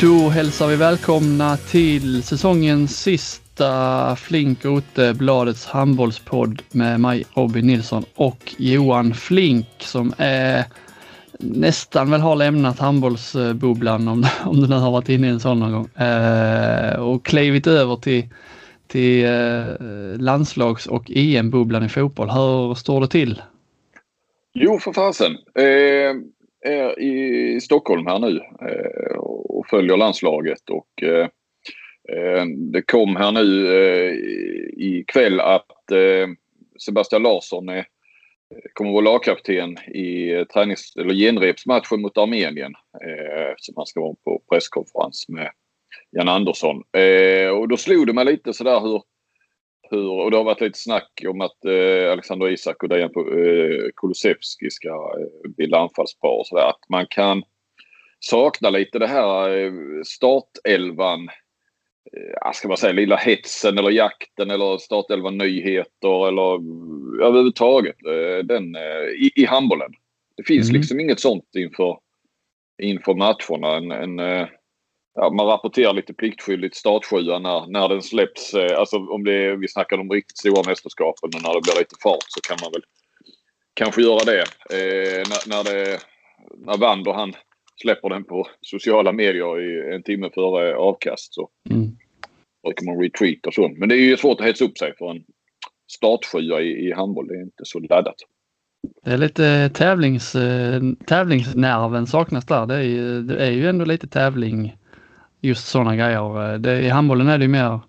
[0.00, 8.04] Då hälsar vi välkomna till säsongens sista Flink Ote, Bladets handbollspodd med mig Robin Nilsson
[8.14, 10.64] och Johan Flink som är
[11.42, 15.60] nästan väl har lämnat handbollsbubblan om, om du nu har varit inne i en sån
[15.60, 18.28] någon gång eh, och klivit över till,
[18.86, 22.30] till eh, landslags och EM-bubblan i fotboll.
[22.30, 23.42] Hur står det till?
[24.54, 25.32] Jo, för fasen.
[25.54, 26.16] Eh,
[26.62, 31.28] är i Stockholm här nu eh, och följer landslaget och eh,
[32.12, 34.14] eh det kom här nu eh,
[34.76, 36.28] ikväll att eh,
[36.86, 37.86] Sebastian Larsson är,
[38.72, 42.74] kommer att vara lagkapten i eh, tränings eller genrepsmatchen mot Armenien.
[43.04, 45.50] Eh, som han ska vara på presskonferens med
[46.10, 46.82] Jan Andersson.
[46.92, 49.02] Eh, och då slog det mig lite sådär hur
[49.90, 53.90] hur, och det har varit lite snack om att eh, Alexander Isak och Dejan eh,
[53.96, 56.68] Kulusevski ska eh, bilda anfallspar och sådär.
[56.68, 57.42] Att man kan
[58.20, 59.72] sakna lite det här eh,
[60.06, 61.28] startelvan.
[62.12, 66.54] Eh, ska man säga lilla hetsen eller jakten eller startelvan nyheter eller
[67.24, 69.92] överhuvudtaget eh, den eh, i, i handbollen.
[70.36, 70.80] Det finns mm.
[70.80, 71.98] liksom inget sånt inför,
[72.82, 73.76] inför matcherna.
[73.76, 74.46] En, en,
[75.14, 78.54] ja, man rapporterar lite pliktskyldigt startsjuan när, när den släpps.
[78.54, 81.96] Alltså om det är, vi snackar om riktigt stora mästerskapen och när det blir lite
[82.02, 82.82] fart så kan man väl
[83.74, 84.40] kanske göra det.
[84.70, 86.00] Eh, när, när, det,
[86.66, 87.34] när Wander han
[87.82, 91.90] släpper den på sociala medier i en timme före avkast så mm.
[92.62, 93.78] brukar man retweeta och sånt.
[93.78, 95.24] Men det är ju svårt att hetsa upp sig för en
[95.92, 97.28] startsjua i, i handboll.
[97.28, 98.16] Det är inte så laddat.
[99.04, 102.66] Det är lite tävlings, eh, tävlingsnerven saknas där.
[102.66, 104.76] Det är, ju, det är ju ändå lite tävling
[105.40, 106.58] just sådana grejer.
[106.58, 107.80] Det, I handbollen är det ju mer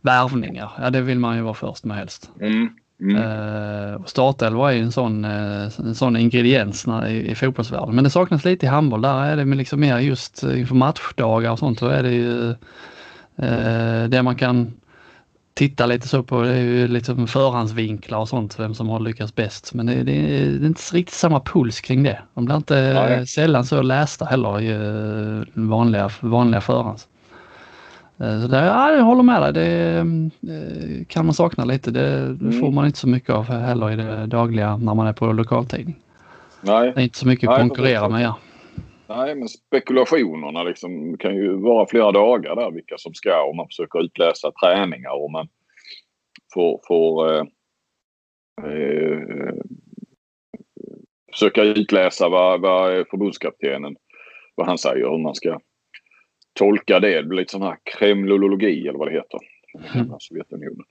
[0.00, 0.70] värvningar.
[0.78, 2.30] Ja, det vill man ju vara först med helst.
[2.40, 2.68] Mm.
[3.00, 3.16] Mm.
[3.16, 7.94] Uh, och startelva är ju en sån, uh, en sån ingrediens när, i, i fotbollsvärlden.
[7.94, 9.02] Men det saknas lite i handboll.
[9.02, 12.54] Där är det liksom mer just inför matchdagar och sånt så är det ju
[13.42, 14.72] uh, det man kan
[15.56, 19.34] titta lite så på det är ju liksom förhandsvinklar och sånt, vem som har lyckats
[19.34, 19.74] bäst.
[19.74, 22.18] Men det, det, det är inte riktigt samma puls kring det.
[22.34, 23.26] De blir inte Nej.
[23.26, 27.08] sällan så lästa heller i eh, vanliga, vanliga förhands.
[28.20, 30.04] Eh, så det, ja, jag håller med dig, det,
[30.40, 31.90] det kan man sakna lite.
[31.90, 32.74] Det, det får mm.
[32.74, 35.96] man inte så mycket av heller i det dagliga när man är på lokaltidning.
[36.60, 36.92] Nej.
[36.94, 38.22] Det är inte så mycket att konkurrera med.
[38.22, 38.38] Ja.
[39.08, 43.66] Nej, men spekulationerna liksom kan ju vara flera dagar där vilka som ska om man
[43.66, 45.48] försöker utläsa träningar och man
[46.54, 47.44] får, får eh,
[48.64, 49.54] eh,
[51.32, 53.96] försöka utläsa vad, vad förbundskaptenen
[54.54, 55.60] vad han säger, hur man ska
[56.56, 57.14] tolka det.
[57.14, 59.40] Det blir lite sån här kremlologi eller vad det heter.
[59.94, 60.12] Mm.
[60.18, 60.84] Sovjetunionen.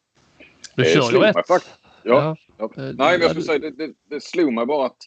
[0.75, 1.35] Du kör ju rätt.
[1.47, 1.61] Ja.
[2.03, 2.35] ja.
[2.57, 2.69] ja.
[2.75, 4.97] Nej, men jag skulle säga det, det, det slog mig bara att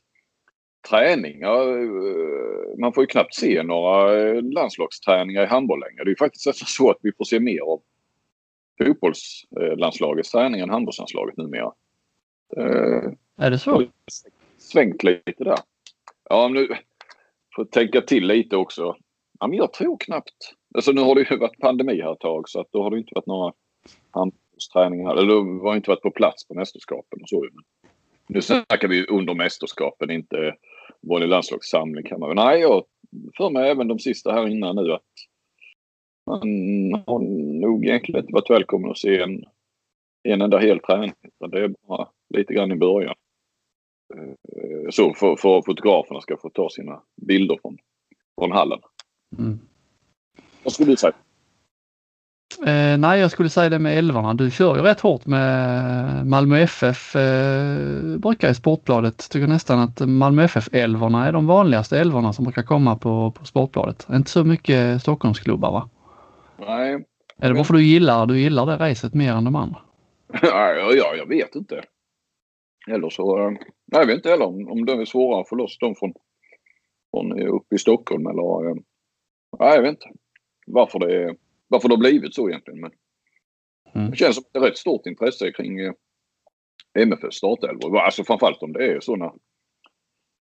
[0.88, 1.80] träningar.
[1.80, 6.04] Eh, man får ju knappt se några eh, landslagsträningar i handboll längre.
[6.04, 7.80] Det är ju faktiskt nästan så att vi får se mer av
[8.78, 11.72] fotbollslandslagets träning än handbollslandslaget numera.
[12.56, 13.84] Eh, är det så?
[14.58, 15.58] Svängt lite där.
[16.30, 16.68] Ja, nu
[17.56, 18.96] får tänka till lite också.
[19.40, 20.54] Ja, men jag tror knappt.
[20.74, 22.98] Alltså nu har det ju varit pandemi här ett tag så att då har det
[22.98, 23.52] inte varit några
[24.10, 25.16] handbollsträningar.
[25.16, 27.40] Eller då har inte varit på plats på mästerskapen och så.
[27.40, 27.64] Men
[28.28, 30.54] nu snackar vi under mästerskapen, inte
[31.00, 32.84] vanlig landslagssamling kan man Nej, jag
[33.36, 35.02] för mig även de sista här innan nu att
[36.26, 36.40] man
[37.06, 37.18] har
[37.60, 39.44] nog egentligen inte varit välkommen att se en,
[40.22, 41.12] en enda hel träning.
[41.50, 43.14] Det är bara lite grann i början.
[44.14, 47.78] Eh, så för, för fotograferna ska få ta sina bilder från,
[48.40, 48.78] från hallen.
[49.38, 49.58] Mm.
[50.62, 51.12] Vad skulle du säga?
[52.66, 54.34] Eh, nej, jag skulle säga det med älvarna.
[54.34, 57.16] Du kör ju rätt hårt med Malmö FF.
[57.16, 62.62] Eh, brukar i Sportbladet tycker nästan att Malmö FF-älvorna är de vanligaste älvorna som brukar
[62.62, 64.06] komma på, på Sportbladet.
[64.12, 65.88] Inte så mycket Stockholmsklubbar va?
[66.58, 67.04] Nej.
[67.38, 69.80] Är det bara för du gillar, du gillar det racet mer än de andra?
[70.42, 71.82] ja, ja, jag vet inte.
[72.90, 75.54] Eller så, eh, nej, jag vet inte heller om, om det är svårare att få
[75.54, 76.12] loss dem från,
[77.10, 78.82] från uppe i Stockholm eller,
[79.58, 80.08] nej jag vet inte
[80.66, 81.36] varför det
[81.68, 82.80] varför det har blivit så egentligen.
[82.80, 82.92] Men
[83.94, 84.10] mm.
[84.10, 85.92] Det känns som att det är rätt stort intresse kring eh,
[86.98, 87.98] MFFs startelvor.
[87.98, 89.16] Alltså framförallt om det är så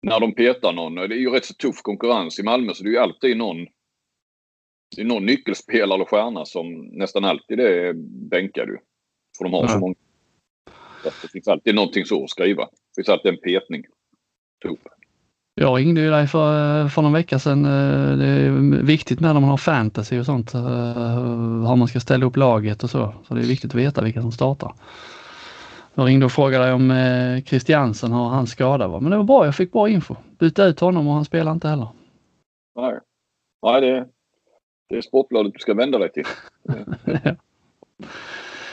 [0.03, 0.95] när, de petar någon.
[0.95, 3.67] Det är ju rätt så tuff konkurrens i Malmö så det är ju alltid någon
[4.97, 7.93] det är någon nyckelspelare eller stjärna som nästan alltid är
[8.31, 8.79] bänkad ju.
[9.39, 9.73] För de har mm.
[9.73, 9.95] så många.
[11.23, 12.65] Det finns alltid någonting så att skriva.
[12.65, 13.85] Det finns alltid en petning.
[14.63, 14.79] Tuff.
[15.55, 17.65] Jag ringde ju dig för, för någon vecka sedan.
[17.65, 18.51] Eh, det är
[18.83, 20.55] viktigt när man har fantasy och sånt.
[20.55, 20.61] Eh,
[21.69, 23.15] hur man ska ställa upp laget och så.
[23.29, 24.73] Så det är viktigt att veta vilka som startar.
[25.95, 29.01] Jag ringde och frågade om eh, Christiansen har han skada var.
[29.01, 30.17] Men det var bra, jag fick bra info.
[30.39, 31.89] Byta ut honom och han spelar inte heller.
[32.77, 32.99] Nej,
[33.63, 34.07] Nej det,
[34.89, 36.25] det är Sportbladet du ska vända dig till.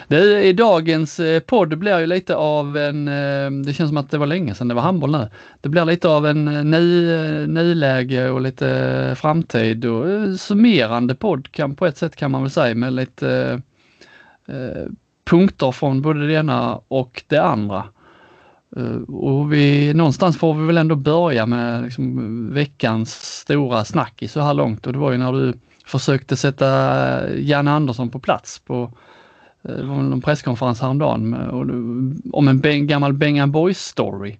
[0.07, 4.11] Det, I dagens eh, podd blir ju lite av en, eh, det känns som att
[4.11, 5.29] det var länge sedan det var handboll nu.
[5.61, 7.07] Det blir lite av en eh, ny,
[7.47, 12.75] nyläge och lite framtid och summerande podd kan, på ett sätt kan man väl säga
[12.75, 13.61] med lite
[14.47, 14.91] eh,
[15.29, 17.83] punkter från både det ena och det andra.
[19.07, 24.41] Och vi, någonstans får vi väl ändå börja med liksom veckans stora snack i så
[24.41, 25.53] här långt och det var ju när du
[25.85, 28.91] försökte sätta Janne Andersson på plats på
[29.63, 31.49] Eh, det var någon presskonferens häromdagen med,
[32.33, 34.37] om en ben, gammal Bengan Boys story.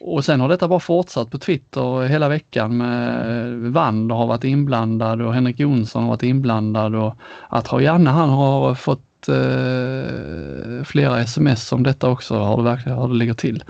[0.00, 4.44] Och sen har detta bara fortsatt på Twitter hela veckan med eh, Wander har varit
[4.44, 7.14] inblandad och Henrik Jonsson har varit inblandad och
[7.48, 12.98] att har Janne han har fått eh, flera sms om detta också, har det verkligen,
[12.98, 13.64] hur det ligger till.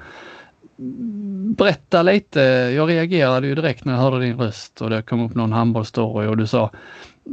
[1.56, 2.40] Berätta lite,
[2.76, 6.26] jag reagerade ju direkt när jag hörde din röst och det kom upp någon handbollsstory
[6.26, 6.70] och du sa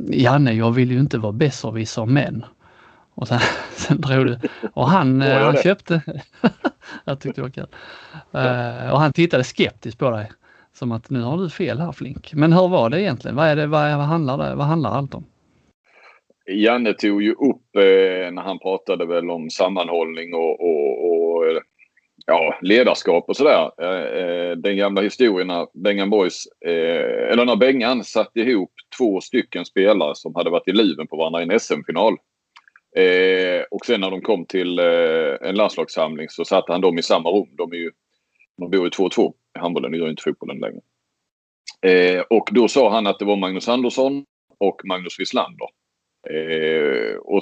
[0.09, 2.45] Janne, jag vill ju inte vara besserwisser men.
[3.15, 3.39] Och sen,
[3.75, 4.39] sen drog du.
[4.73, 6.01] Och han, oh, han köpte.
[7.05, 7.67] jag tyckte det var kul.
[8.35, 10.31] Uh, och han tittade skeptiskt på dig.
[10.73, 12.33] Som att nu har du fel här Flink.
[12.33, 13.35] Men hur var det egentligen?
[13.35, 15.25] Vad, är det, vad, vad, handlar, det, vad handlar allt om?
[16.51, 21.43] Janne tog ju upp eh, när han pratade väl om sammanhållning och, och, och
[22.25, 23.71] ja, ledarskap och sådär.
[23.81, 29.65] Eh, den gamla historien när Bengan Boys, eh, eller när Bengan satte ihop två stycken
[29.65, 32.17] spelare som hade varit i luven på varandra i en SM-final.
[32.95, 37.03] Eh, och sen när de kom till eh, en landslagssamling så satte han dem i
[37.03, 37.49] samma rum.
[37.51, 37.91] De, är ju,
[38.57, 40.81] de bor ju 2-2 i handbollen, det gör inte fotbollen längre.
[41.81, 44.25] Eh, och då sa han att det var Magnus Andersson
[44.59, 45.67] och Magnus Wislander.
[46.29, 47.41] Eh, och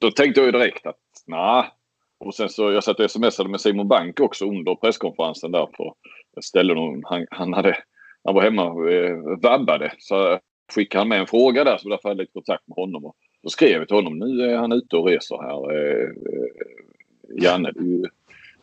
[0.00, 0.96] då tänkte jag ju direkt att
[1.26, 1.64] nej.
[2.20, 5.94] Och sen så jag satt och smsade med Simon Bank också under presskonferensen där på
[6.44, 7.02] ställen.
[7.04, 7.78] Han, han, hade,
[8.24, 9.92] han var hemma och eh, vabbade.
[9.98, 10.38] Så
[10.74, 13.04] skickade han med en fråga där så därför hade jag lite kontakt med honom.
[13.04, 15.72] Och så skrev jag till honom, nu är han ute och reser här.
[15.72, 17.80] Eh, eh, Janne, det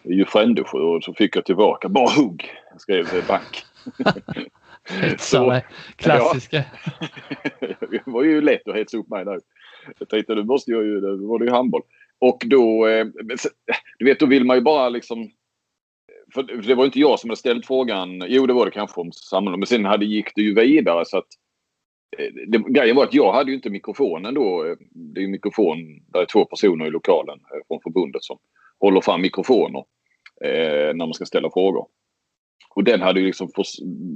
[0.10, 0.78] är ju, Frändesjö.
[0.78, 3.64] Och så fick jag tillbaka, bara hugg, skrev Bank.
[5.20, 5.62] så,
[5.96, 6.64] klassiska.
[7.60, 9.40] Ja, det var ju lätt att hetsa upp mig där.
[10.00, 11.82] Jag tänkte, nu måste jag ju, då var det ju handboll.
[12.20, 13.06] Och då, eh,
[14.00, 15.32] du vet, då vill man ju bara liksom
[16.34, 18.24] för det var inte jag som hade ställt frågan.
[18.28, 19.60] Jo, det var det kanske om sammanhang.
[19.60, 21.45] Men sen hade, gick det ju vidare så att Eh,
[22.18, 24.66] Eh, det, grejen var att jag hade ju inte mikrofonen då.
[24.66, 28.38] Eh, det är ju mikrofon, där är två personer i lokalen eh, från förbundet som
[28.80, 29.84] håller fram mikrofoner
[30.44, 31.88] eh, när man ska ställa frågor.
[32.76, 33.50] Och den hade ju liksom,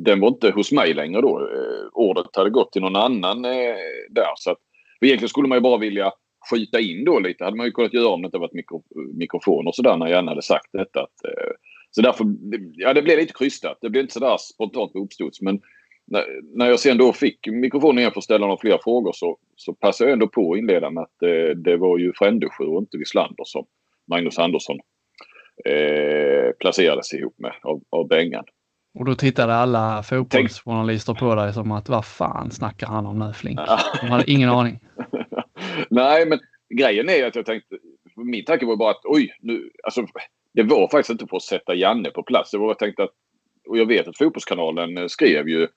[0.06, 1.40] den var inte hos mig längre då.
[1.40, 3.76] Eh, ordet hade gått till någon annan eh,
[4.10, 4.34] där.
[4.36, 4.58] Så att,
[5.02, 6.12] egentligen skulle man ju bara vilja
[6.50, 7.44] skjuta in då lite.
[7.44, 8.84] hade man ju kunnat göra om det inte varit mikro,
[9.14, 11.02] mikrofon och sådär när jag hade sagt detta.
[11.02, 11.52] Att, eh,
[11.92, 12.26] så därför,
[12.74, 13.78] ja det blev lite krystat.
[13.82, 15.42] Det blev inte sådär spontant på uppstuds.
[15.42, 15.62] Men
[16.56, 19.74] när, jag sen då fick mikrofonen igen för att ställa några fler frågor så, så
[19.74, 22.98] passade jag ändå på att inleda med att det, det var ju Frändesjö och inte
[22.98, 23.66] Wislander som
[24.08, 24.80] Magnus Andersson
[25.66, 28.46] eh, placerades ihop med av, av Bengan.
[29.00, 33.34] Och då tittade alla fotbollsjournalister på dig som att vad fan snackar han om nu
[33.34, 33.60] Flink?
[34.02, 34.80] De hade ingen aning.
[35.90, 37.78] Nej, men grejen är att jag tänkte,
[38.16, 40.06] min tanke var bara att oj, nu, alltså,
[40.54, 42.52] det var faktiskt inte för att sätta Janne på plats.
[42.52, 43.14] Det var jag tänkte att,
[43.68, 45.68] och jag vet att Fotbollskanalen skrev ju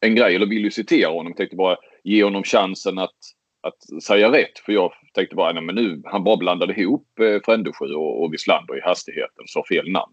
[0.00, 1.34] en grej, eller vill ju citera honom.
[1.34, 3.16] Tänkte bara ge honom chansen att,
[3.60, 4.58] att säga rätt.
[4.58, 8.32] För jag tänkte bara, nej men nu, han bara blandade ihop eh, Frändesjö och, och
[8.32, 10.12] Wislander i hastigheten sa fel namn.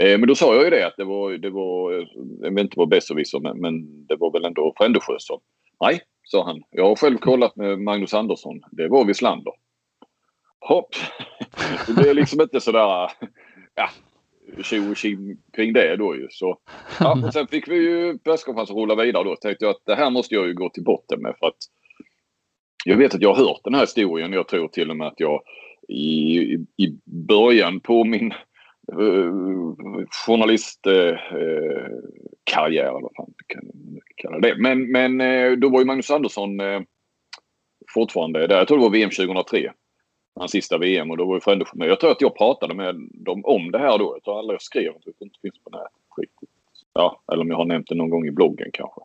[0.00, 2.06] Eh, men då sa jag ju det att det var, det var eh,
[2.40, 5.40] jag vet inte vad besserwisser men, men det var väl ändå Frändesjö som,
[5.80, 6.62] nej, sa han.
[6.70, 8.60] Jag har själv kollat med Magnus Andersson.
[8.70, 9.52] Det var Wislander.
[10.60, 10.94] Hopp!
[11.86, 13.10] Det blev liksom inte sådär, eh,
[13.74, 13.88] ja,
[14.62, 14.96] tjo och
[15.56, 16.26] kring det då ju.
[16.30, 16.58] Så,
[17.00, 19.36] ja, och sen fick vi ju presskonferensen rulla vidare då.
[19.36, 21.58] Tänkte jag att det här måste jag ju gå till botten med för att
[22.84, 24.32] jag vet att jag har hört den här historien.
[24.32, 25.42] Jag tror till och med att jag
[25.88, 26.38] i,
[26.76, 28.32] i början på min
[28.92, 29.32] uh,
[30.26, 33.62] journalistkarriär, uh, vad fan kan
[34.16, 34.56] kalla det.
[34.58, 36.80] Men, men uh, då var ju Magnus Andersson uh,
[37.94, 38.58] fortfarande där.
[38.58, 39.72] Jag tror det var VM 2003
[40.36, 41.88] hans sista VM och då var ju Frändesjö med.
[41.88, 44.14] Jag tror att jag pratade med dem om det här då.
[44.16, 45.12] Jag tror aldrig jag skrev det.
[45.18, 45.90] Det inte finns på nätet.
[46.92, 49.00] Ja, eller om jag har nämnt det någon gång i bloggen kanske.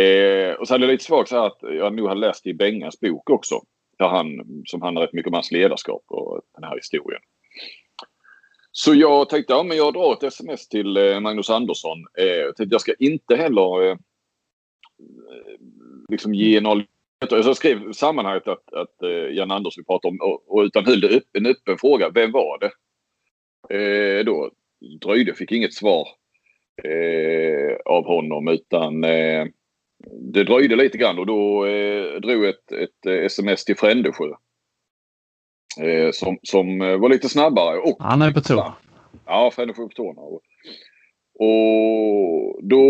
[0.00, 2.54] Eh, och så hade jag lite svagt så här att jag nog hade läst i
[2.54, 3.60] Bengas bok också.
[3.98, 7.20] Där han, som handlar rätt mycket om hans ledarskap och den här historien.
[8.72, 11.98] Så jag tänkte ja, men jag drar ett sms till eh, Magnus Andersson.
[12.18, 13.96] Eh, jag, tänkte, jag ska inte heller eh,
[16.08, 16.82] liksom ge någon...
[17.28, 21.36] Jag skrev sammanhanget att, att eh, Jan Andersson pratade om och, och utan höll upp,
[21.38, 22.10] en öppen fråga.
[22.10, 22.70] Vem var det?
[23.76, 24.50] Eh, då
[25.00, 26.08] dröjde, fick inget svar
[26.84, 29.46] eh, av honom utan eh,
[30.32, 34.28] det dröjde lite grann och då eh, drog ett, ett sms till Frändesjö.
[35.80, 37.78] Eh, som, som var lite snabbare.
[37.78, 38.74] Och Han är på tå.
[39.26, 40.20] Ja, Frändesjö på tårna.
[40.20, 40.40] Och,
[41.42, 42.84] och då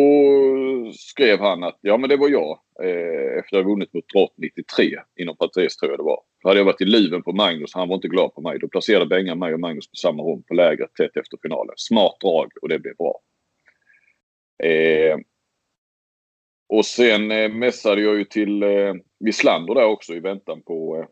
[0.92, 4.34] skrev han att ja men det var jag eh, efter att ha vunnit mot Drott
[4.36, 4.86] 93
[5.20, 6.20] inom parentes tror jag det var.
[6.42, 8.58] Då hade jag varit i luven på Magnus han var inte glad på mig.
[8.58, 11.74] Då placerade Bengan mig och Magnus på samma rum på lägret tätt efter finalen.
[11.76, 13.20] Smart drag och det blev bra.
[14.62, 15.18] Eh,
[16.68, 21.06] och sen eh, mässade jag ju till eh, Wislander där också i väntan på, eh,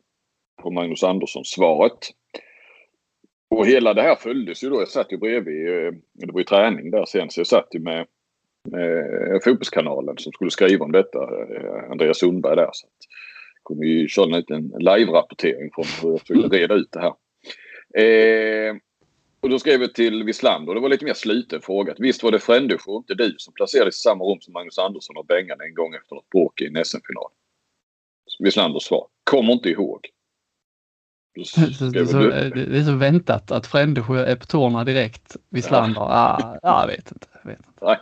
[0.63, 1.99] på Magnus Andersson-svaret.
[3.49, 4.81] Och hela det här följdes ju då.
[4.81, 7.81] Jag satt ju bredvid, eh, det var ju träning där sen, så jag satt ju
[7.81, 8.07] med,
[8.71, 12.71] med Fotbollskanalen som skulle skriva om detta, eh, Andreas Sundberg där.
[12.73, 12.93] Så att,
[13.65, 17.15] kunde ju köra en liten live-rapportering från hur jag skulle reda ut det här.
[18.03, 18.77] Eh,
[19.41, 20.75] och då skrev jag till Wislander.
[20.75, 21.95] Det var lite mer sluten fråga.
[21.99, 25.27] Visst var det Frändesjö inte du som placerades i samma rum som Magnus Andersson och
[25.27, 27.31] Bengan en gång efter något bråk i en SM-final?
[28.39, 29.07] Wislanders svar.
[29.25, 30.01] Kommer inte ihåg.
[31.79, 35.37] Så, det är så väntat att Frändesjö är på tårna direkt.
[35.51, 36.59] Wislander, ja.
[36.63, 37.27] ah, jag vet inte.
[37.43, 37.71] Jag, vet inte.
[37.83, 37.99] Nej.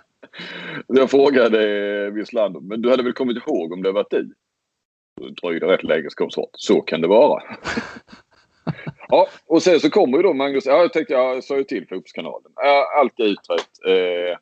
[0.87, 4.35] jag frågade Wislander, men du hade väl kommit ihåg om det var du?
[5.21, 6.51] Det dröjde rätt länge så kom svaret.
[6.53, 7.43] Så kan det vara.
[9.09, 10.67] Ja, och sen så kommer ju då Magnus.
[10.67, 12.53] Ja, jag tänkte jag sa ju till Fotbollskanalen.
[12.97, 13.71] Allt är utrett.
[13.87, 14.39] Eh,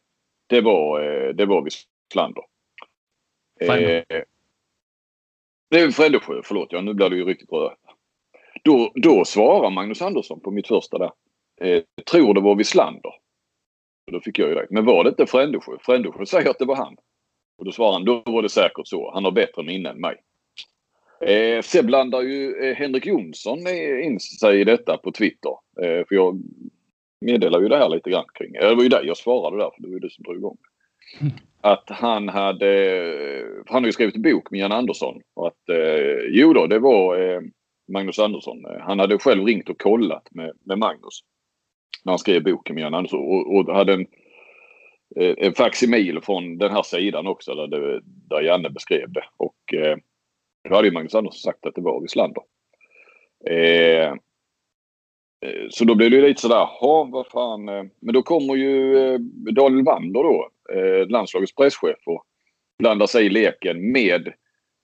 [0.46, 2.42] det var, eh, det var Wislander.
[3.60, 4.02] Eh,
[5.70, 6.68] det är Frändesjö, förlåt.
[6.70, 7.80] Ja, nu blir det ju riktigt rörigt.
[8.64, 11.10] Då, då svarar Magnus Andersson på mitt första där.
[11.60, 13.12] Eh, tror det var Wislander.
[14.12, 14.70] Då fick jag ju rätt.
[14.70, 15.72] Men var det inte Frändesjö?
[15.80, 16.96] Frändesjö säger att det var han.
[17.58, 19.10] Och då svarar han, då var det säkert så.
[19.14, 20.16] Han har bättre minne än mig.
[21.20, 23.58] Eh, sen blandar ju eh, Henrik Jonsson
[24.02, 25.50] in sig i detta på Twitter.
[25.82, 26.42] Eh, för jag
[27.20, 28.52] meddelar ju det här lite grann kring.
[28.52, 30.56] Det var ju dig jag svarade där, för det var ju du som drog igång.
[31.20, 31.32] Mm.
[31.60, 32.68] Att han hade,
[33.66, 35.20] han har ju skrivit en bok med Jan Andersson.
[35.34, 37.40] Och att eh, jo då, det var eh,
[37.88, 38.64] Magnus Andersson.
[38.64, 41.20] Eh, han hade själv ringt och kollat med, med Magnus.
[42.04, 43.20] När han skrev boken med Jan Andersson.
[43.20, 44.06] Och, och hade en,
[45.16, 49.24] eh, en facsimil från den här sidan också där, det, där Janne beskrev det.
[49.36, 49.96] Och eh,
[50.68, 52.42] då hade ju Magnus Andersson sagt att det var Wislander.
[53.50, 54.08] Eh,
[55.40, 57.64] eh, så då blev det lite sådär, ha vad fan.
[58.00, 59.18] Men då kommer ju eh,
[59.54, 62.24] Daniel Wander då, eh, landslagets presschef och
[62.78, 64.32] blandar sig i leken med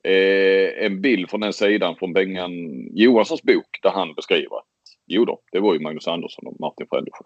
[0.03, 2.53] eh, en bild från den sidan från Bengan
[2.95, 4.67] Johanssons bok där han beskriver att
[5.07, 7.25] jo då, det var ju Magnus Andersson och Martin Frändesjö.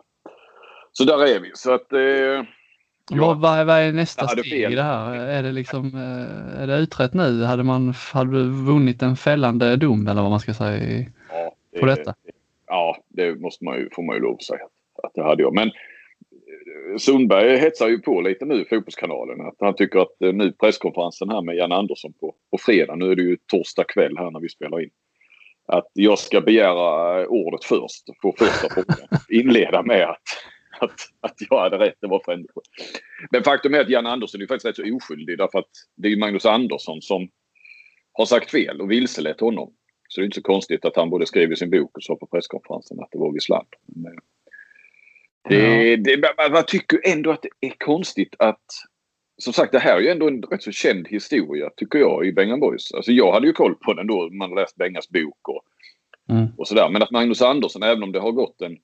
[0.92, 1.50] Så där är vi.
[1.54, 2.44] Så att eh,
[3.10, 5.14] vad, vad, vad är nästa steg i det här?
[5.14, 7.44] Är det, liksom, eh, är det utrett nu?
[7.44, 11.80] Hade, man, hade du vunnit en fällande dom eller vad man ska säga ja, det,
[11.80, 12.14] på detta?
[12.66, 14.64] Ja, det måste man ju, får man ju lov att säga
[15.02, 15.54] att det hade jag.
[15.54, 15.70] Men
[16.98, 19.40] Sundberg hetsar ju på lite nu i Fotbollskanalen.
[19.40, 23.10] Att han tycker att eh, nu presskonferensen här med Jan Andersson på, på fredag, nu
[23.10, 24.90] är det ju torsdag kväll här när vi spelar in.
[25.66, 29.08] Att jag ska begära ordet först, få första frågan.
[29.30, 30.22] Inleda med att
[30.80, 31.94] att, att jag hade rätt.
[32.00, 32.60] Det var Frändesjö.
[33.30, 36.16] Men faktum är att Jan Andersson är faktiskt rätt så oskyldig därför att det är
[36.16, 37.28] Magnus Andersson som
[38.12, 39.72] har sagt fel och vilselett honom.
[40.08, 42.16] Så det är inte så konstigt att han både skrev i sin bok och sa
[42.16, 43.78] på presskonferensen att det var Wislander.
[45.48, 46.20] Det, det,
[46.52, 48.64] man tycker ändå att det är konstigt att
[49.38, 52.32] som sagt, det här är ju ändå en rätt så känd historia tycker jag i
[52.32, 52.94] Bengan Boys.
[52.94, 55.62] Alltså jag hade ju koll på den då man läst Bengas bok och,
[56.34, 56.46] mm.
[56.58, 56.88] och sådär.
[56.90, 58.76] Men att Magnus Andersson, även om det har gått en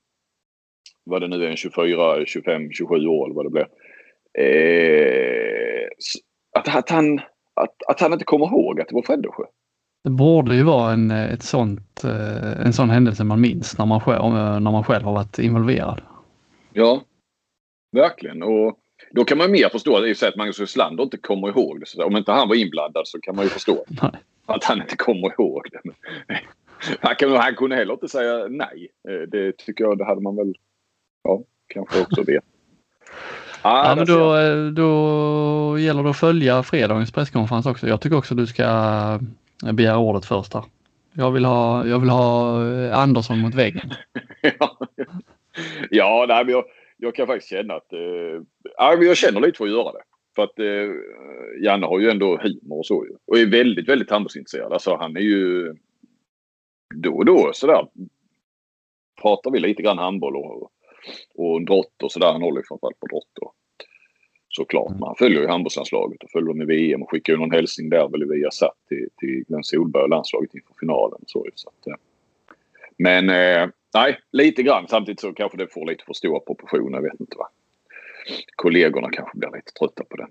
[1.03, 3.67] vad det nu är, en 24, 25, 27 år eller vad det blir.
[4.45, 5.87] Eh,
[6.59, 7.19] att, att, han,
[7.53, 9.43] att, att han inte kommer ihåg att det var Frändesjö.
[10.03, 14.01] Det borde ju vara en, ett sånt, eh, en sån händelse man minns när man,
[14.01, 16.01] själv, när man själv har varit involverad.
[16.73, 17.03] Ja,
[17.91, 18.43] verkligen.
[18.43, 18.79] Och
[19.11, 21.85] då kan man mer förstå att, att Magnus Wieslander inte kommer ihåg det.
[21.85, 24.11] Så om inte han var inblandad så kan man ju förstå nej.
[24.45, 25.91] att han inte kommer ihåg det.
[26.99, 28.89] Han, kan, han kunde heller inte säga nej.
[29.09, 30.53] Eh, det tycker jag, det hade man väl
[31.23, 32.39] ja, kanske också det.
[33.61, 34.35] Ah, ja, men då,
[34.71, 37.87] då gäller det att följa fredagens presskonferens också.
[37.87, 38.63] Jag tycker också du ska
[39.65, 40.63] eh, begära ordet först här.
[41.13, 43.93] Jag vill ha, jag vill ha eh, Andersson mot väggen.
[44.59, 44.70] ja,
[46.27, 46.65] nej, men jag,
[46.97, 48.41] jag kan faktiskt känna att eh,
[48.77, 50.03] jag känner lite för att göra det.
[50.35, 50.89] För att eh,
[51.63, 54.73] Janne har ju ändå humor och så och är väldigt, väldigt handbollsintresserad.
[54.73, 55.75] Alltså han är ju
[56.95, 57.87] då och då sådär
[59.21, 60.71] pratar vi lite grann handboll och
[61.35, 62.31] och drott och sådär.
[62.31, 63.37] Han håller ju framförallt på drott.
[63.41, 63.55] Och,
[64.49, 64.91] såklart.
[64.91, 67.89] Men han följer ju handbollslandslaget och följer dem i VM och skickar ju någon hälsning
[67.89, 71.19] där väl via satt till, till Glenn Solberg och landslaget inför finalen.
[71.25, 71.95] Så, så att, eh.
[72.97, 74.87] men eh, nej, lite grann.
[74.87, 76.97] Samtidigt så kanske det får lite för stora proportioner.
[76.97, 77.47] Jag vet inte vad.
[78.55, 80.29] Kollegorna kanske blir lite trötta på den.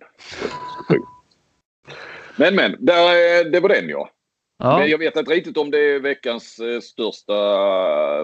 [2.37, 4.11] Men men, där, det var den ja.
[4.63, 4.79] Ja.
[4.79, 7.37] Men jag vet inte riktigt om det är veckans eh, största,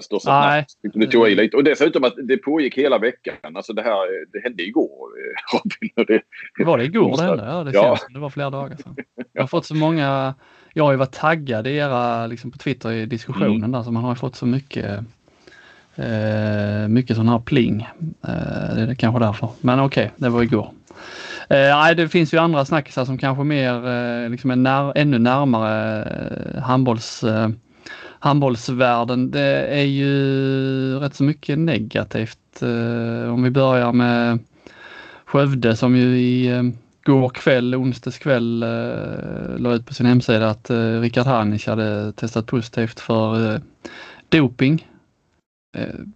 [0.02, 0.66] största Nej.
[0.82, 1.56] Det tog i lite.
[1.56, 3.56] Och dessutom att det pågick hela veckan.
[3.56, 6.22] Alltså det här det hände igår eh, Robin.
[6.58, 7.44] Det, var det igår det hände?
[7.46, 7.98] Ja, det, ja.
[8.08, 8.96] det var flera dagar sedan.
[9.32, 10.34] Jag har fått så många,
[10.72, 13.72] jag har ju varit taggad i era, liksom på Twitter i diskussionen mm.
[13.72, 15.00] där så man har fått så mycket
[15.96, 17.88] eh, mycket sån här pling.
[18.28, 19.48] Eh, det är kanske därför.
[19.60, 20.70] Men okej, okay, det var igår.
[21.48, 25.18] Eh, nej, det finns ju andra snackisar som kanske mer eh, liksom är när, ännu
[25.18, 27.48] närmare eh, handbolls, eh,
[28.18, 29.30] handbollsvärlden.
[29.30, 32.62] Det är ju rätt så mycket negativt.
[32.62, 34.38] Eh, om vi börjar med
[35.24, 36.62] Skövde som ju i eh,
[37.04, 42.12] går kväll, onsdags kväll, eh, la ut på sin hemsida att eh, Rickard Hanich hade
[42.12, 43.60] testat positivt för eh,
[44.28, 44.86] doping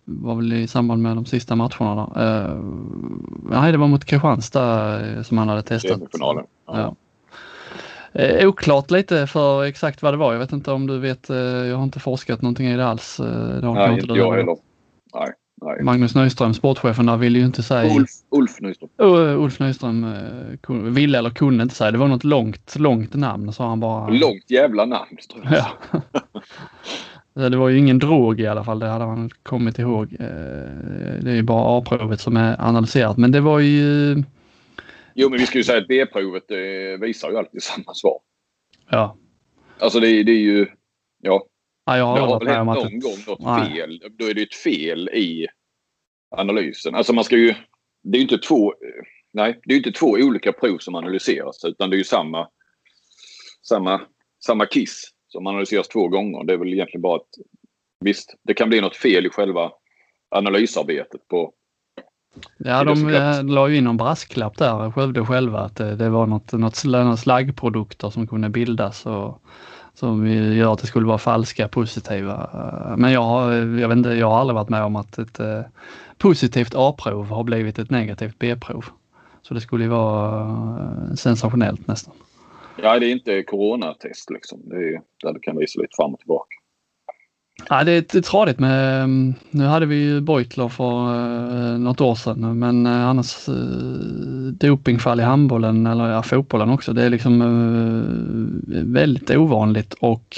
[0.04, 2.10] var väl i samband med de sista matcherna.
[2.16, 2.56] Eh,
[3.50, 6.00] nej, det var mot Kristianstad eh, som han hade testat.
[6.12, 6.44] Ja.
[6.66, 6.94] Ja.
[8.12, 10.32] Eh, oklart lite för exakt vad det var.
[10.32, 11.28] Jag vet inte om du vet.
[11.28, 13.16] jag har inte forskat någonting i det alls.
[13.16, 14.56] Det har nej, inte jag heller.
[15.14, 15.82] Nej, nej.
[15.82, 17.94] Magnus Nyström, sportchefen där, ville ju inte säga...
[17.94, 18.90] Ulf, Ulf Nyström.
[19.02, 20.14] Uh, Ulf Nyström
[20.68, 21.90] ville eller kunde inte säga.
[21.90, 24.08] Det var något långt, långt namn sa han bara.
[24.08, 25.18] Långt jävla namn.
[25.50, 25.66] Ja.
[27.34, 30.12] Det var ju ingen drog i alla fall, det hade han kommit ihåg.
[30.12, 30.26] Eh,
[31.22, 34.14] det är ju bara A-provet som är analyserat, men det var ju...
[35.14, 36.44] Jo, men vi ska ju säga att B-provet
[37.00, 38.18] visar ju alltid samma svar.
[38.90, 39.16] Ja.
[39.78, 40.66] Alltså det, det är ju...
[41.22, 41.46] Ja.
[41.84, 42.98] ja jag har det har väl hänt någon det...
[42.98, 43.74] gång något Nej.
[43.74, 44.02] fel.
[44.18, 45.46] Då är det ett fel i
[46.30, 46.94] analysen.
[46.94, 47.54] Alltså man ska ju...
[48.02, 48.74] Det är ju inte två...
[49.32, 52.48] Nej, det är inte två olika prov som analyseras utan det är ju samma,
[53.62, 54.00] samma,
[54.44, 56.44] samma kiss som analyseras två gånger.
[56.44, 57.28] Det är väl egentligen bara att
[58.04, 59.72] visst, det kan bli något fel i själva
[60.30, 61.52] analysarbetet på
[62.58, 66.26] Ja, de eh, la ju in en brasklapp där, Skövde själva, att det, det var
[66.26, 69.42] något, något, något slaggprodukter som kunde bildas och
[69.94, 72.50] som gör att det skulle vara falska positiva.
[72.96, 75.60] Men jag har, jag vet inte, jag har aldrig varit med om att ett eh,
[76.18, 78.84] positivt A-prov har blivit ett negativt B-prov.
[79.42, 82.14] Så det skulle ju vara eh, sensationellt nästan.
[82.82, 84.60] Ja, det är inte coronatest liksom.
[84.64, 86.56] Det är där du kan visa lite fram och tillbaka.
[87.68, 91.78] Ja, det är, det är tradigt med, mm, nu hade vi ju Beutler för uh,
[91.78, 93.54] något år sedan men uh, annars uh,
[94.52, 96.92] dopingfall i handbollen eller ja, fotbollen också.
[96.92, 100.36] Det är liksom uh, väldigt ovanligt och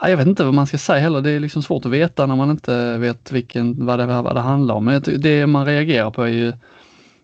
[0.00, 1.20] jag vet inte vad man ska säga heller.
[1.20, 4.40] Det är liksom svårt att veta när man inte vet vilken, vad, det, vad det
[4.40, 4.84] handlar om.
[4.84, 6.52] Men det man reagerar på är ju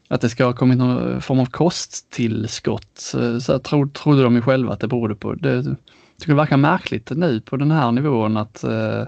[0.09, 3.15] att det ska ha kommit någon form av kosttillskott.
[3.15, 5.35] Eh, så tro, trodde de ju själva att det berodde på.
[5.35, 5.77] Det, jag
[6.19, 9.03] tycker det verkar märkligt nu på den här nivån att, eh,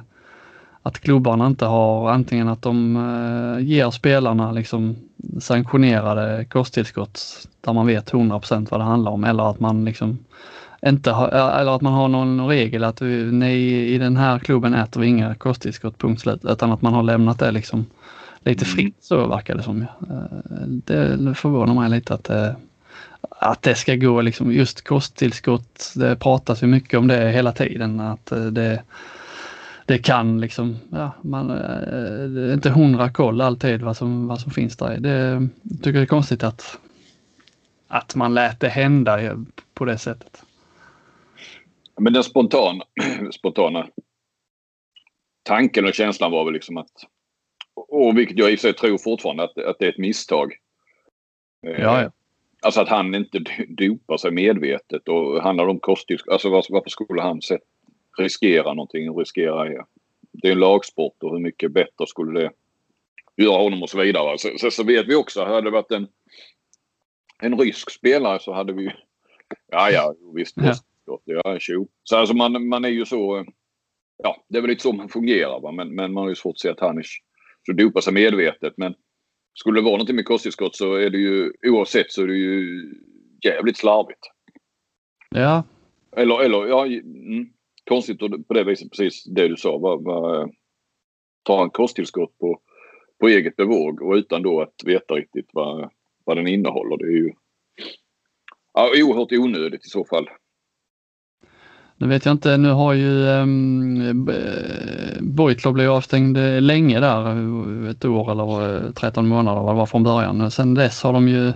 [0.83, 4.97] att klubbarna inte har antingen att de eh, ger spelarna liksom
[5.41, 10.19] sanktionerade kosttillskott där man vet 100% vad det handlar om eller att man liksom
[10.87, 13.01] inte har, eller att man har någon regel att
[13.33, 17.03] nej, i den här klubben äter vi inga kosttillskott, punkt slut, utan att man har
[17.03, 17.87] lämnat det liksom
[18.47, 18.77] lite mm.
[18.77, 19.83] fritt så verkar det som.
[19.83, 22.55] Eh, det förvånar mig lite att det, eh,
[23.31, 25.93] att det ska gå liksom just kosttillskott.
[25.97, 28.83] Det pratas ju mycket om det hela tiden att eh, det,
[29.87, 34.53] det kan liksom, ja, man, det är inte hundra koll alltid vad som, vad som
[34.53, 34.99] finns där.
[34.99, 36.79] Det tycker jag är konstigt att,
[37.89, 40.43] att man lät det hända på det sättet.
[42.01, 42.85] Men den spontana,
[43.33, 43.87] spontana
[45.43, 47.07] tanken och känslan var väl liksom att
[47.77, 50.53] och vilket jag i och för sig tror fortfarande att, att det är ett misstag.
[51.67, 52.11] Eh, ja, ja.
[52.63, 56.33] Alltså att han inte dopar sig medvetet och handlar om kosttillskott.
[56.33, 57.63] Alltså varför, skulle han sett,
[58.19, 59.85] riskera någonting och riskera det?
[60.33, 62.51] Det är en lagsport och hur mycket bättre skulle det
[63.37, 64.39] göra honom och så vidare.
[64.39, 66.09] Så, så, så vet vi också, hade det varit en,
[67.43, 68.93] en rysk spelare så hade vi
[69.71, 70.57] Ja, ja, visst.
[70.57, 70.75] Ja.
[71.25, 71.59] Ja,
[72.05, 73.45] Så alltså man, man är ju så...
[74.23, 75.73] Ja, det är väl lite så man fungerar va?
[75.73, 77.07] Men, men man har ju svårt att se att han är
[77.67, 78.75] så dopa sig medvetet.
[78.77, 78.95] Men
[79.55, 82.85] skulle det vara någonting med kosttillskott så är det ju oavsett så är det ju
[83.45, 84.21] jävligt slarvigt.
[85.31, 85.65] Ja.
[86.17, 87.49] Eller, eller ja, mm,
[87.89, 89.79] konstigt på det viset precis det du sa.
[89.79, 90.49] Va, va,
[91.43, 92.61] ta en kosttillskott på,
[93.21, 95.91] på eget bevåg och utan då att veta riktigt vad,
[96.25, 96.97] vad den innehåller.
[96.97, 97.33] Det är ju
[98.75, 100.29] ja, oerhört onödigt i så fall.
[101.99, 104.39] Nu vet jag inte, nu har ju ehm, eh,
[105.19, 109.79] um, Beutler blivit avstängd eh, länge där, eh, ett år eller 13 månader vad det
[109.79, 110.51] var från början.
[110.51, 111.53] Sen dess har de ju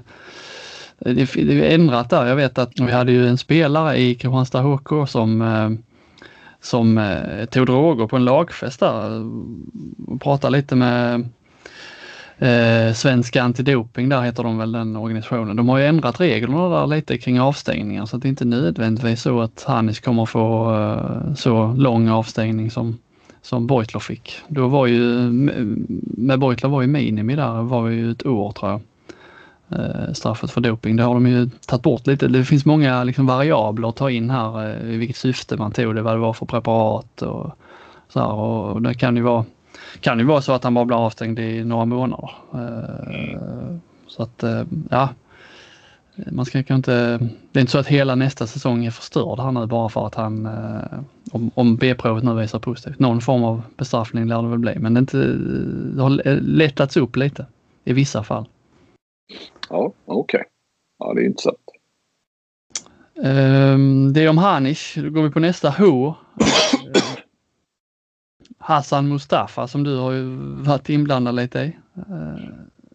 [0.99, 2.27] det, det är ändrat där.
[2.27, 5.79] Jag vet att vi hade ju en spelare i Kristianstad HK som
[6.63, 7.17] som
[7.51, 9.23] tog droger på en lagfest där
[10.07, 11.29] och pratade lite med
[12.41, 15.57] eh, Svenska Antidoping, där heter de väl den organisationen.
[15.57, 19.41] De har ju ändrat reglerna där lite kring avstängningar så att det inte nödvändigtvis så
[19.41, 22.99] att Hannes kommer få eh, så lång avstängning som,
[23.43, 24.33] som Beutler fick.
[24.49, 25.07] Då var ju,
[26.17, 28.81] med Beutler var ju minimi där, var ju ett år tror jag.
[29.73, 30.97] Eh, straffet för doping.
[30.97, 32.29] Det har de ju tagit bort lite.
[32.29, 35.95] Det finns många liksom, variabler att ta in här eh, i vilket syfte man tog
[35.95, 37.51] det, vad det var för preparat och
[38.09, 38.33] så här.
[38.33, 39.45] Och det kan ju vara,
[40.01, 42.31] kan ju vara så att han bara blir avstängd i några månader.
[42.55, 43.77] Eh,
[44.07, 44.45] så att
[44.91, 45.09] ja,
[46.15, 47.19] man ska kanske inte,
[47.53, 50.15] det är inte så att hela nästa säsong är förstörd här nu bara för att
[50.15, 50.49] han,
[51.33, 52.99] om, om B-provet nu visar positivt.
[52.99, 55.17] Någon form av bestraffning lär det väl bli, men det, inte,
[55.95, 57.47] det har lättats upp lite
[57.85, 58.49] i vissa fall.
[59.69, 60.39] Ja, okej.
[60.39, 60.45] Okay.
[60.99, 61.57] Ja, det är intressant.
[63.17, 64.99] Um, det är om Hanish.
[65.03, 66.15] Då går vi på nästa H.
[68.71, 71.77] Hassan Mustafa som du har ju varit inblandad lite i.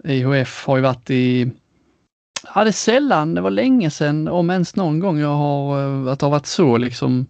[0.04, 1.52] Eh, IHF har ju varit i,
[2.56, 6.12] ja det är sällan, det var länge sedan om ens någon gång jag har, eh,
[6.12, 7.26] att det har varit så liksom,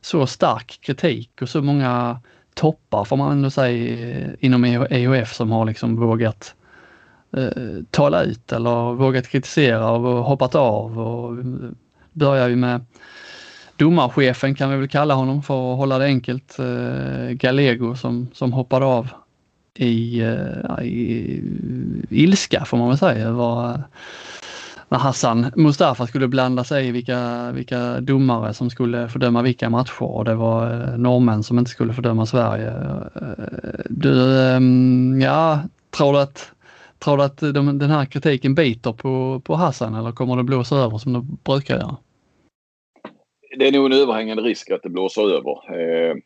[0.00, 2.20] så stark kritik och så många
[2.54, 6.54] toppar får man ändå säga eh, inom IHF som har liksom vågat
[7.36, 10.98] eh, tala ut eller vågat kritisera och hoppat av.
[10.98, 11.44] Och
[12.12, 12.84] börjar ju med
[13.78, 16.58] domarchefen kan vi väl kalla honom för att hålla det enkelt.
[16.58, 19.08] Eh, Gallego som, som hoppade av
[19.74, 21.42] i, eh, i
[22.10, 23.32] ilska får man väl säga.
[23.32, 23.82] Var,
[24.88, 30.02] när Hassan Mustafa skulle blanda sig i vilka, vilka domare som skulle fördöma vilka matcher
[30.02, 32.68] och det var eh, norrmän som inte skulle fördöma Sverige.
[33.14, 35.60] Eh, du, ehm, ja,
[35.96, 36.52] tror du att
[36.98, 40.76] Tror du att de, den här kritiken biter på, på Hassan eller kommer det blåsa
[40.76, 41.96] över som det brukar göra?
[43.56, 45.80] Det är nog en överhängande risk att det blåser över.
[45.80, 46.16] Eh,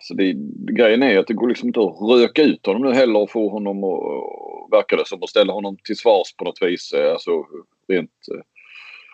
[0.00, 0.34] så det,
[0.74, 3.48] grejen är att det går liksom inte att röka ut honom nu heller och få
[3.48, 6.92] honom att, eh, verkar det som, att ställa honom till svars på något vis.
[6.92, 7.46] Eh, alltså
[7.88, 8.40] rent eh,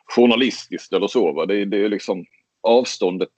[0.06, 1.32] journalistiskt eller så.
[1.32, 1.46] Va?
[1.46, 2.24] Det, det är liksom
[2.62, 3.28] avståndet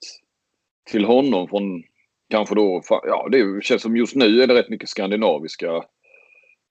[0.90, 1.82] till honom från
[2.30, 5.76] kanske då, ja det känns som just nu är det rätt mycket skandinaviska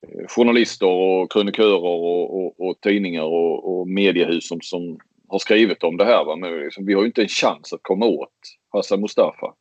[0.07, 5.83] eh, journalister och krönikörer och, och, och tidningar och, och mediehus som, som har skrivit
[5.83, 6.25] om det här.
[6.25, 6.35] Va?
[6.35, 8.29] Men liksom, vi har ju inte en chans att komma åt
[8.69, 9.53] Hassan Mustafa.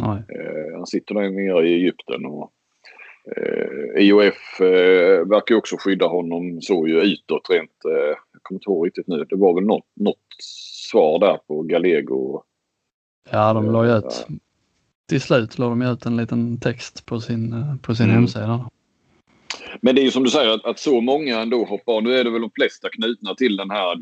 [0.00, 2.26] Eh, han sitter där nere i Egypten.
[2.26, 2.52] Och,
[3.36, 7.84] eh, IOF eh, verkar också skydda honom så ju utåt rent.
[7.84, 9.24] Eh, jag kommer inte ihåg riktigt nu.
[9.24, 10.36] Det var väl något, något
[10.90, 12.42] svar där på Gallego.
[13.30, 14.26] Ja, de la ju ut.
[15.08, 18.16] Till slut la de ut en liten text på sin, eh, på sin mm.
[18.16, 18.70] hemsida.
[19.80, 22.00] Men det är ju som du säger att, att så många ändå hoppar.
[22.00, 23.96] Nu är det väl de flesta knutna till den här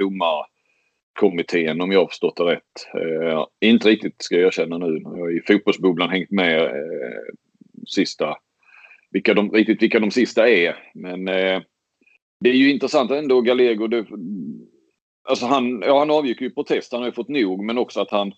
[1.18, 2.86] kommittén om jag har förstått det rätt.
[2.94, 5.00] Eh, inte riktigt ska jag erkänna nu.
[5.02, 7.22] Jag har i fotbollsbubblan hängt med eh,
[7.86, 8.36] sista,
[9.10, 10.76] vilka de, riktigt vilka de sista är.
[10.94, 11.60] Men eh,
[12.40, 13.86] det är ju intressant ändå Gallego.
[13.86, 14.06] Det,
[15.28, 16.92] alltså han, ja, han avgick ju i protest.
[16.92, 18.32] Han har ju fått nog men också att han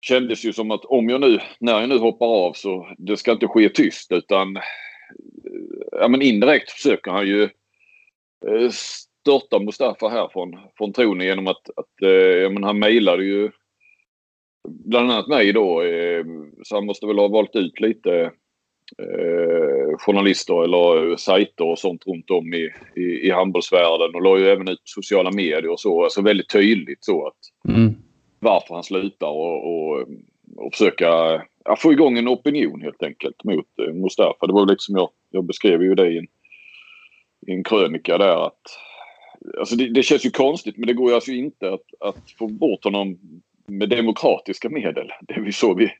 [0.00, 3.32] kändes ju som att om jag nu, när jag nu hoppar av så det ska
[3.32, 4.62] inte ske tyst utan eh,
[5.92, 7.42] ja, men indirekt försöker han ju
[8.46, 8.70] eh,
[9.26, 13.50] störta Mustafa här från, från tronen genom att, att eh, men han mejlade ju
[14.68, 15.82] bland annat mig då.
[15.82, 16.24] Eh,
[16.62, 18.30] så han måste väl ha valt ut lite
[19.02, 24.46] eh, journalister eller sajter och sånt runt om i, i, i handbollsvärlden och la ju
[24.48, 26.02] även ut på sociala medier och så.
[26.02, 27.94] Alltså väldigt tydligt så att mm.
[28.38, 30.00] varför han slutar och, och,
[30.56, 31.06] och försöka
[31.64, 34.46] ja, få igång en opinion helt enkelt mot eh, Mustafa.
[34.46, 36.26] Det var liksom jag jag beskrev ju det i en,
[37.46, 38.85] i en krönika där att
[39.58, 42.46] Alltså det, det, känns ju konstigt men det går ju alltså inte att, att få
[42.46, 43.18] bort honom
[43.66, 45.12] med demokratiska medel.
[45.20, 45.92] Det är så vi,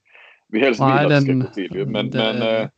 [0.49, 1.87] vi helst vill att det ska gå till.
[1.87, 2.19] Men, det...
[2.19, 2.69] men eh,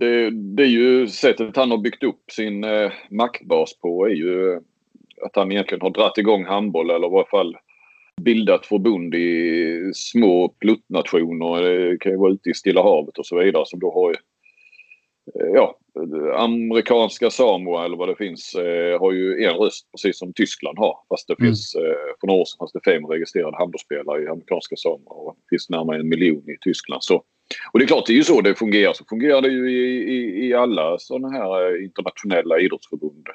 [0.00, 4.60] det, det, är ju sättet han har byggt upp sin eh, maktbas på är ju
[5.22, 7.56] att han egentligen har dratt igång handboll eller i varje fall
[8.20, 11.62] bildat förbund i små pluttnationer.
[11.62, 14.16] Det kan ju vara ute i Stilla havet och så vidare som då har
[15.34, 15.78] Eh, ja,
[16.34, 20.98] amerikanska Samoa eller vad det finns eh, har ju en röst precis som Tyskland har.
[21.08, 21.48] Fast det mm.
[21.48, 25.36] finns, eh, för några år sedan fanns det fem registrerade handbollsspelare i amerikanska Samoa och
[25.36, 27.04] det finns närmare en miljon i Tyskland.
[27.04, 27.14] Så,
[27.72, 28.92] och det är klart, det är ju så det fungerar.
[28.92, 33.26] Så fungerar det ju i, i, i alla sådana här eh, internationella idrottsförbund.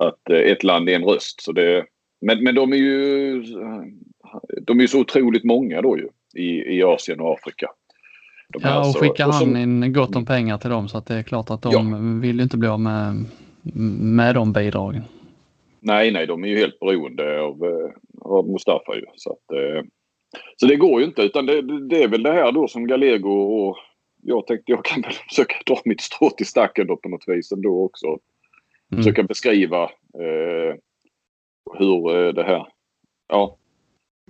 [0.00, 1.40] Att eh, ett land är en röst.
[1.40, 1.86] Så det,
[2.20, 3.42] men, men de är ju...
[4.62, 7.70] de är så otroligt många då ju i, i Asien och Afrika.
[8.52, 11.06] De ja, och alltså, skickar han som, in gott om pengar till dem så att
[11.06, 12.20] det är klart att de ja.
[12.20, 13.24] vill inte bli av med,
[14.00, 15.02] med de bidragen.
[15.80, 19.04] Nej, nej, de är ju helt beroende av, eh, av Mustafa ju.
[19.16, 19.84] Så, att, eh,
[20.56, 23.30] så det går ju inte utan det, det är väl det här då som Galego
[23.30, 23.76] och
[24.22, 27.52] jag tänkte jag kan väl försöka dra mitt strå till stacken då på något vis
[27.52, 28.06] ändå också.
[28.06, 28.22] Mm.
[28.96, 29.82] Försöka beskriva
[30.14, 30.76] eh,
[31.78, 32.66] hur eh, det här,
[33.28, 33.56] ja,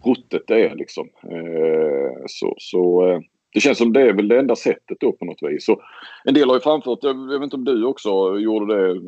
[0.04, 1.08] ruttet är liksom.
[1.22, 5.42] Eh, så så det känns som det är väl det enda sättet då på något
[5.42, 5.64] vis.
[5.64, 5.82] Så
[6.24, 9.00] en del har ju framfört, jag vet inte om du också gjorde det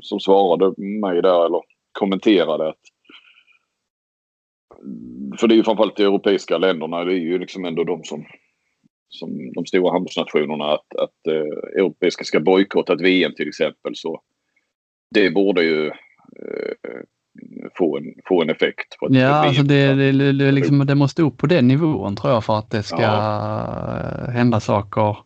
[0.00, 1.60] som svarade mig där eller
[1.92, 2.80] kommenterade att
[5.40, 8.26] för det är ju framförallt de europeiska länderna, det är ju liksom ändå de som,
[9.08, 13.96] som de stora handbollsnationerna att, att eh, europeiska ska bojkotta ett VM till exempel.
[13.96, 14.20] Så
[15.10, 17.00] det borde ju eh,
[17.78, 18.98] få, en, få en effekt.
[18.98, 22.44] På ja, alltså det, det, det, liksom, det måste upp på den nivån tror jag
[22.44, 24.30] för att det ska ja.
[24.32, 25.16] hända saker.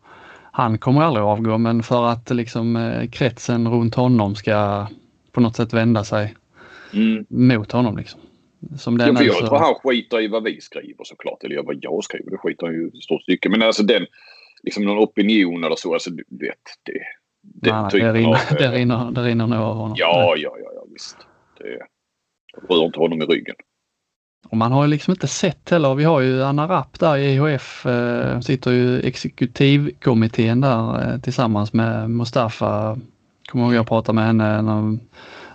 [0.51, 4.87] Han kommer aldrig att avgå men för att liksom eh, kretsen runt honom ska
[5.31, 6.35] på något sätt vända sig
[6.93, 7.25] mm.
[7.29, 7.97] mot honom.
[7.97, 8.19] Liksom.
[8.77, 9.47] Som den ja, för jag så...
[9.47, 11.43] tror han skiter i vad vi skriver såklart.
[11.43, 13.49] Eller vad jag skriver, det skiter han ju i stort stycke.
[13.49, 14.05] Men alltså den,
[14.63, 16.57] liksom någon opinion eller så, alltså du vet.
[16.83, 16.99] Det,
[17.41, 19.95] den Nej, det, rinner, av, det, rinner, det rinner nog av honom.
[19.99, 21.17] Ja, ja, ja, ja visst.
[21.57, 21.79] Det
[22.69, 23.55] rör inte honom i ryggen.
[24.49, 25.95] Och man har ju liksom inte sett heller.
[25.95, 31.73] Vi har ju Anna Rapp där i EHF, eh, sitter ju exekutivkommittén där eh, tillsammans
[31.73, 32.97] med Mustafa.
[33.51, 34.97] Kommer ihåg jag pratade med henne när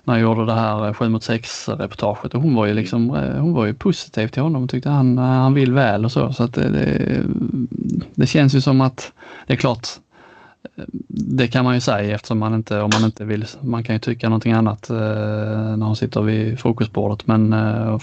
[0.04, 3.16] när jag gjorde det här eh, 7 mot 6 reportaget och hon var ju liksom,
[3.16, 6.12] eh, hon var ju positiv till honom och tyckte han, eh, han vill väl och
[6.12, 6.32] så.
[6.32, 7.22] Så att det, det,
[8.14, 9.12] det känns ju som att
[9.46, 9.88] det är klart,
[11.08, 13.98] det kan man ju säga eftersom man inte, om man inte vill, man kan ju
[13.98, 14.96] tycka någonting annat eh,
[15.76, 17.98] när hon sitter vid frukostbordet men eh,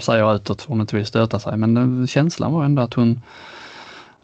[0.00, 1.56] säger utåt om hon inte vill stöta sig.
[1.56, 3.20] Men eh, känslan var ändå att hon,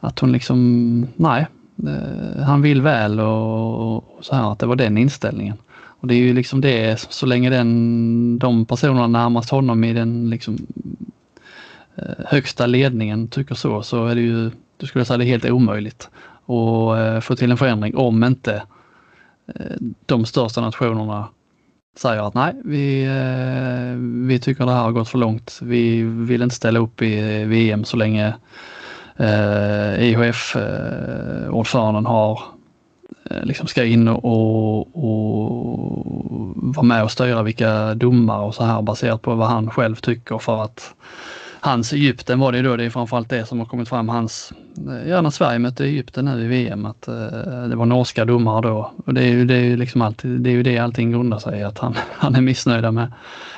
[0.00, 1.46] att hon liksom, nej,
[1.86, 5.56] eh, han vill väl och, och, så här att det var den inställningen.
[5.74, 10.30] Och det är ju liksom det, så länge den, de personerna närmast honom i den
[10.30, 10.58] liksom,
[11.96, 15.50] eh, högsta ledningen tycker så, så är det ju, du skulle säga det är helt
[15.50, 16.08] omöjligt
[16.44, 18.62] och eh, få till en förändring om inte
[19.54, 19.76] eh,
[20.06, 21.28] de största nationerna
[21.96, 23.96] säger att nej, vi, eh,
[24.28, 25.58] vi tycker det här har gått för långt.
[25.62, 28.34] Vi vill inte ställa upp i VM så länge
[29.98, 32.40] IHF-ordföranden har
[33.42, 35.76] liksom ska in och, och
[36.54, 40.38] vara med och styra vilka domare och så här baserat på vad han själv tycker
[40.38, 40.94] för att
[41.64, 44.52] hans Egypten var det då, det är framförallt det som har kommit fram hans,
[44.88, 48.62] eh, ja när Sverige mötte Egypten nu i VM, att uh, det var norska domare
[48.62, 48.92] då.
[49.06, 51.60] Och det är ju det, är liksom alltid, det, är ju det allting grundar sig
[51.60, 53.12] i, att han, han är missnöjd med,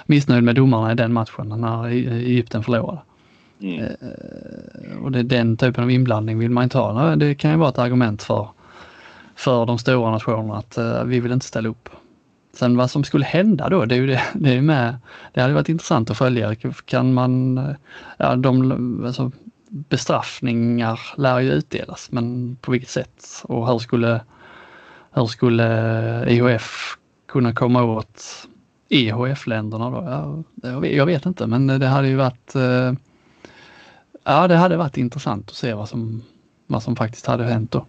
[0.07, 2.99] missnöjd med domarna i den matchen när Egypten förlorade.
[3.61, 3.81] Mm.
[3.81, 7.17] Uh, och det, den typen av inblandning vill man inte ha.
[7.17, 8.49] Det kan ju vara ett argument för
[9.37, 11.88] för de stora nationerna att vi vill inte ställa upp.
[12.55, 14.97] Sen vad som skulle hända då, det är ju det, det är med,
[15.33, 16.55] det hade varit intressant att följa.
[16.85, 17.61] Kan man,
[18.17, 19.33] ja de, alltså,
[19.69, 24.21] bestraffningar lär ju utdelas, men på vilket sätt och hur skulle,
[25.12, 26.97] hur skulle IHF
[27.29, 28.49] kunna komma åt
[28.88, 30.45] EHF-länderna då?
[30.62, 32.93] Ja, jag vet inte, men det hade ju varit eh,
[34.25, 36.23] Ja, det hade varit intressant att se vad som,
[36.67, 37.87] vad som faktiskt hade hänt då.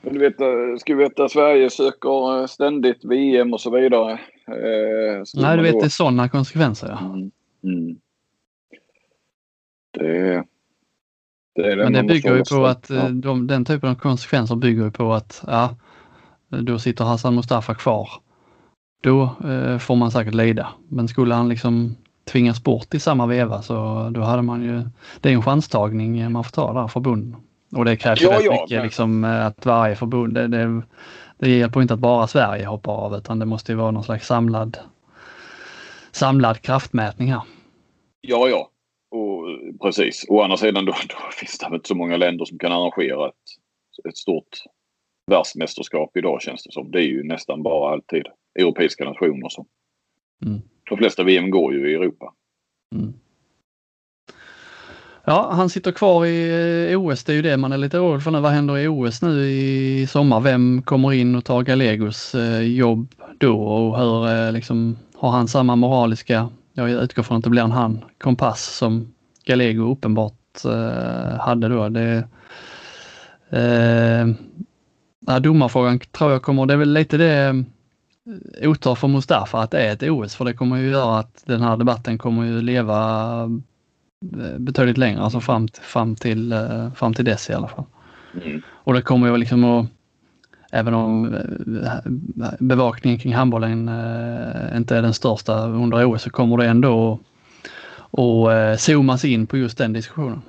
[0.00, 4.12] Men du vet, eh, ska vi veta Sverige söker eh, ständigt VM och så vidare.
[4.46, 5.80] Eh, Nej, du vet då...
[5.80, 6.88] det är sådana konsekvenser.
[6.88, 7.06] Ja.
[7.06, 7.30] Mm.
[7.64, 7.96] Mm.
[9.92, 10.44] Det,
[11.54, 13.08] det är det Men det bygger ju på att ja.
[13.08, 15.76] de, den typen av konsekvenser bygger ju på att ja,
[16.48, 18.08] då sitter Hassan Mustafa kvar.
[19.02, 20.68] Då eh, får man säkert lida.
[20.88, 24.82] Men skulle han liksom tvingas bort i samma veva så då hade man ju,
[25.20, 27.36] det är en chanstagning man får ta där förbunden.
[27.72, 28.82] Och det krävs ja, rätt ja, mycket men...
[28.82, 30.82] liksom, eh, att varje förbund, det, det,
[31.38, 34.26] det hjälper inte att bara Sverige hoppar av utan det måste ju vara någon slags
[34.26, 34.78] samlad,
[36.12, 37.42] samlad kraftmätning här.
[38.20, 38.70] Ja, ja.
[39.10, 39.46] Och,
[39.82, 40.26] precis.
[40.28, 43.34] Å andra sidan då, då finns det inte så många länder som kan arrangera ett,
[44.08, 44.64] ett stort
[45.26, 46.90] världsmästerskap idag känns det som.
[46.90, 48.26] Det är ju nästan bara alltid
[48.58, 49.66] europeiska nationer som...
[50.46, 50.60] Mm.
[50.90, 52.34] De flesta VM går ju i Europa.
[52.94, 53.14] Mm.
[55.24, 57.24] Ja, han sitter kvar i eh, OS.
[57.24, 58.40] Det är ju det man är lite orolig för nu.
[58.40, 60.40] Vad händer i OS nu i sommar?
[60.40, 65.48] Vem kommer in och tar Galegos eh, jobb då och hur eh, liksom har han
[65.48, 70.34] samma moraliska, jag utgår från att det blir en han, kompass som Galego uppenbart
[71.40, 71.88] hade då.
[71.88, 72.24] Det,
[73.50, 74.26] eh,
[75.26, 77.64] ja, domarfrågan tror jag kommer, det är väl lite det
[78.62, 81.62] otur för Mustafa att det är ett OS för det kommer ju göra att den
[81.62, 83.48] här debatten kommer ju leva
[84.58, 86.54] betydligt längre, alltså fram, fram, till,
[86.96, 87.84] fram till dess i alla fall.
[88.44, 88.62] Mm.
[88.68, 89.86] Och det kommer ju liksom att
[90.72, 91.36] även om
[92.58, 93.90] bevakningen kring handbollen
[94.76, 97.18] inte är den största under OS så kommer det ändå
[98.10, 100.42] och eh, zoomas in på just den diskussionen.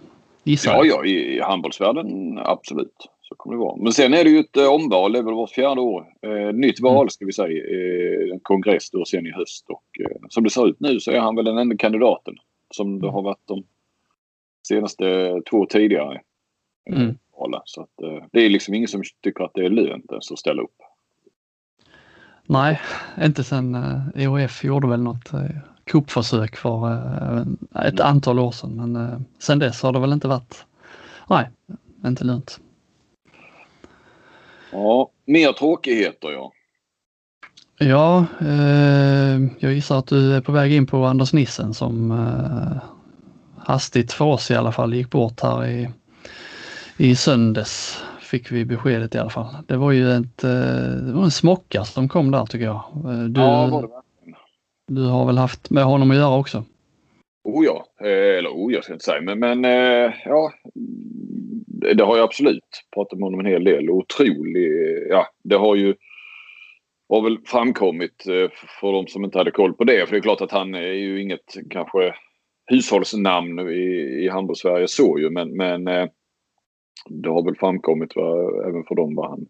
[0.44, 2.96] Gissar ja, ja, i handbollsvärlden absolut.
[3.22, 3.84] Så kommer det vara.
[3.84, 6.06] Men sen är det ju ett eh, omval, det är väl vart fjärde år.
[6.22, 7.10] Eh, nytt val mm.
[7.10, 7.48] ska vi säga.
[7.48, 9.66] Eh, en kongress då sen i höst.
[9.70, 12.34] Och eh, som det ser ut nu så är han väl den enda kandidaten
[12.72, 13.64] som det har varit de
[14.68, 16.22] senaste två tidigare
[16.90, 17.18] eh, mm.
[17.66, 20.40] Så att, eh, det är liksom ingen som tycker att det är lönt ens att
[20.40, 20.76] ställa upp.
[22.44, 22.80] Nej,
[23.22, 25.42] inte sen eh, EOF gjorde väl något eh,
[25.84, 26.92] kuppförsök för
[27.76, 28.08] ett mm.
[28.08, 28.76] antal år sedan.
[28.76, 30.66] Men sen dess har det väl inte varit,
[31.30, 31.50] nej,
[32.06, 32.60] inte lönt.
[34.72, 36.52] Ja, mer tråkigheter ja.
[37.84, 42.84] Ja, eh, jag gissar att du är på väg in på Anders Nissen som eh,
[43.58, 45.90] hastigt för oss i alla fall gick bort här i,
[46.98, 48.04] i söndags.
[48.20, 49.56] Fick vi beskedet i alla fall.
[49.68, 52.84] Det var ju ett, eh, det var en smocka som kom där tycker jag.
[52.96, 53.88] Eh, du, ja, var det
[54.88, 56.64] du har väl haft med honom att göra också?
[57.44, 60.54] Oh ja, eh, eller oh jag ska inte säga men, men eh, ja.
[61.96, 63.90] Det har jag absolut pratat med honom en hel del.
[63.90, 64.72] Otrolig,
[65.10, 65.96] ja det har ju
[67.16, 70.06] har väl framkommit eh, för de som inte hade koll på det.
[70.06, 72.14] För det är klart att han är ju inget kanske
[72.66, 76.06] hushållsnamn i, i handbolls-Sverige så ju men, men eh,
[77.10, 78.34] det har väl framkommit va,
[78.68, 79.46] även för dem vad han,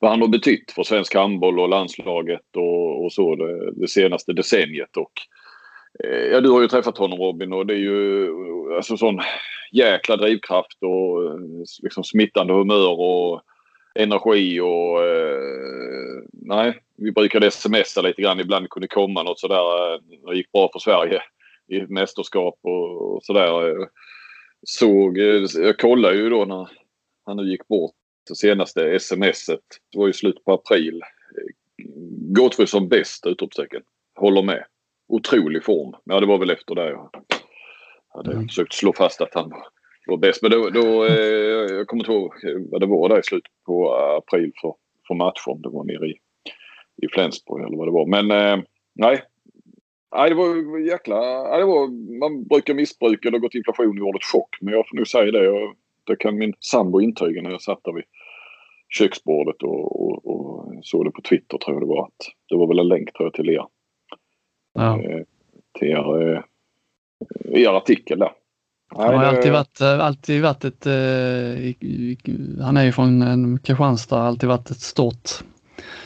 [0.00, 4.32] vad han har betytt för svensk handboll och landslaget och, och så det, det, senaste
[4.32, 4.96] decenniet.
[4.96, 5.12] Och,
[6.04, 8.28] eh, ja, du har ju träffat honom Robin och det är ju
[8.76, 9.20] alltså sån
[9.72, 11.40] jäkla drivkraft och
[11.82, 13.42] liksom smittande humör och
[13.94, 19.94] energi och eh, nej, vi brukade smsa lite grann ibland kunde komma något sådär.
[19.94, 21.22] Eh, det gick bra för Sverige
[21.68, 23.74] i mästerskap och, och sådär.
[24.62, 25.18] Såg,
[25.54, 26.68] jag kollade ju då när
[27.26, 27.94] han nu gick bort
[28.28, 29.60] det senaste smset.
[29.92, 31.02] Det var ju slut på april.
[32.32, 33.26] Gottfrid som bäst!
[33.26, 33.82] Utropstecken.
[34.14, 34.64] Håller med.
[35.08, 35.94] Otrolig form.
[36.04, 37.10] Ja, det var väl efter det jag
[38.08, 38.48] hade mm.
[38.48, 39.52] försökt slå fast att han
[40.06, 40.42] var bäst.
[40.42, 42.32] Men då, då eh, jag kommer inte ihåg
[42.70, 44.74] vad det var där i slutet på april för,
[45.08, 45.62] för matchen.
[45.62, 46.14] Det var nere i,
[47.02, 48.06] i Flensburg eller vad det var.
[48.06, 49.22] Men eh, nej.
[50.16, 51.42] Nej, det var jäkla...
[51.42, 54.56] Nej, det var, man brukar missbruka det och gått inflation i ordet chock.
[54.60, 55.44] Men jag får nog säga det.
[55.44, 55.74] Jag,
[56.06, 58.04] det kan min sambo intyga när jag satt där vid
[58.88, 62.04] köksbordet och, och, och, såg det på Twitter tror jag det var.
[62.04, 63.66] Att det var väl en länk tror jag till er.
[64.74, 64.98] Ja.
[65.02, 65.20] Eh,
[65.78, 66.42] till er, eh,
[67.62, 68.32] er artikel där.
[68.96, 70.92] Han har alltid varit, eh, alltid varit ett, eh,
[72.64, 75.30] han är ju från Kristianstad, alltid varit ett stort,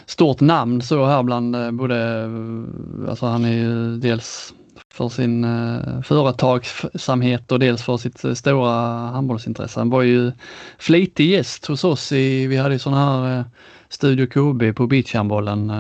[0.07, 4.55] stort namn så här bland eh, både, eh, alltså han är ju dels
[4.95, 8.71] för sin eh, företagsamhet och dels för sitt stora
[9.11, 9.81] handbollsintresse.
[9.81, 10.33] Han var ju
[10.79, 13.45] flitig gäst hos oss i, vi hade ju sån här
[13.89, 15.73] Studio KB på beachhandbollen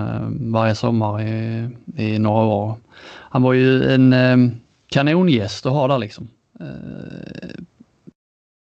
[0.52, 2.76] varje sommar i, i några år.
[3.07, 6.28] Han var ju en kanongäst att ha där liksom.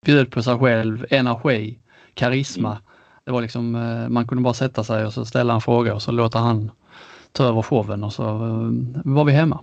[0.06, 1.78] Bjöd på sig själv, energi,
[2.14, 2.78] karisma.
[3.30, 6.02] Det var liksom, eh, man kunde bara sätta sig och så ställa en fråga och
[6.02, 6.72] så låter han
[7.32, 8.72] ta över showen och så eh,
[9.06, 9.60] var vi hemma.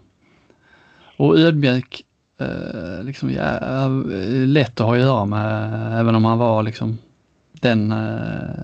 [1.16, 2.05] Och ödmjuk,
[2.40, 3.88] eh, liksom, ja,
[4.46, 6.98] lätt att ha att göra med även om han var liksom
[7.52, 8.57] den eh,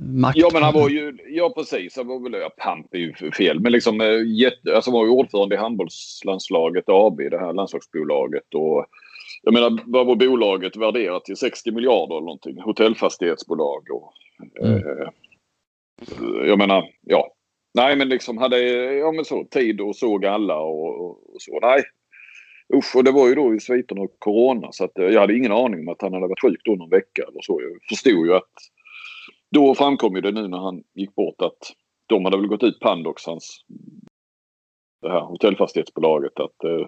[0.00, 0.38] makt.
[0.38, 3.60] Ja men han var ju, ja precis, han var väl, ja, pamp är ju fel,
[3.60, 8.86] men liksom eh, jätte, alltså var ju ordförande i handbollslandslaget AB, det här landslagsbolaget och
[9.42, 14.12] jag menar vad var bolaget värderat till 60 miljarder eller någonting, hotellfastighetsbolag och
[14.60, 14.76] mm.
[14.76, 15.08] eh,
[16.46, 17.34] jag menar, ja,
[17.74, 18.58] Nej, men liksom hade
[18.94, 21.58] ja, men så, tid och såg alla och, och, så.
[21.60, 21.82] Nej.
[22.74, 25.36] Usch, och det var ju då i sviterna av corona så att eh, jag hade
[25.36, 27.62] ingen aning om att han hade varit sjuk då någon vecka eller så.
[27.62, 28.52] Jag förstod ju att
[29.50, 31.72] då framkom ju det nu när han gick bort att
[32.06, 33.64] de hade väl gått ut Pandox, hans
[35.02, 36.86] det här hotellfastighetsbolaget, att eh,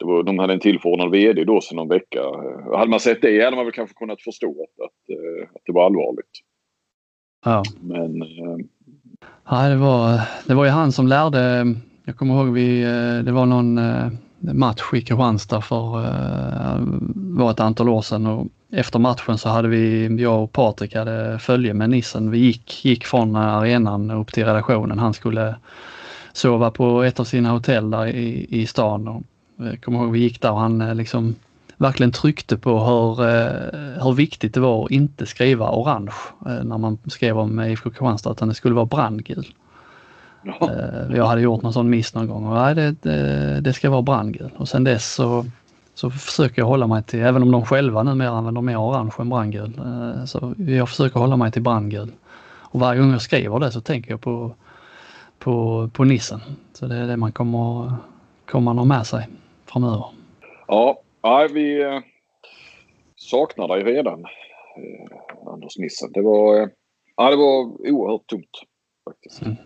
[0.00, 2.20] det var, de hade en tillförordnad VD då sedan någon vecka.
[2.20, 5.16] Eh, hade man sett det hade man väl kanske kunnat förstå att, att,
[5.56, 6.30] att det var allvarligt.
[7.44, 7.62] Ja.
[7.80, 8.22] Men
[9.50, 11.74] Ja, det var, det var ju han som lärde,
[12.04, 14.06] jag kommer ihåg vi, eh, det var någon eh,
[14.40, 16.78] match i Kristianstad för eh,
[17.14, 21.38] var ett antal år sedan och efter matchen så hade vi, jag och Patrik hade
[21.38, 22.30] följe med Nissen.
[22.30, 24.98] Vi gick, gick från arenan upp till redaktionen.
[24.98, 25.54] Han skulle
[26.32, 29.08] sova på ett av sina hotell där i, i stan.
[29.08, 29.22] Och
[29.64, 31.34] jag kommer ihåg vi gick där och han liksom
[31.80, 36.14] verkligen tryckte på hur, eh, hur viktigt det var att inte skriva orange
[36.46, 39.46] eh, när man skrev om IFK Kristianstad utan det skulle vara brandgul.
[40.42, 40.70] Ja.
[41.14, 44.02] Jag hade gjort någon sån miss någon gång och nej, det, det, det ska vara
[44.02, 44.50] brandgul.
[44.56, 45.46] Och sen dess så,
[45.94, 49.28] så försöker jag hålla mig till, även om de själva numera använder mer orange än
[49.28, 49.72] brandgul,
[50.26, 52.12] så jag försöker hålla mig till brandgul.
[52.44, 54.54] Och varje gång jag skriver det så tänker jag på,
[55.38, 56.40] på, på nissen.
[56.72, 57.94] Så det är det man kommer,
[58.46, 59.28] kommer ha med sig
[59.72, 60.04] framöver.
[60.66, 61.02] Ja,
[61.52, 62.00] vi eh,
[63.16, 66.12] saknar dig redan, eh, Anders Nissen.
[66.12, 66.68] Det var, eh,
[67.16, 68.62] ja, det var oerhört tungt
[69.04, 69.42] faktiskt.
[69.42, 69.56] Mm.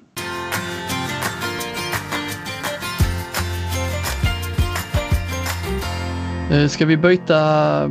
[6.68, 7.88] Ska vi byta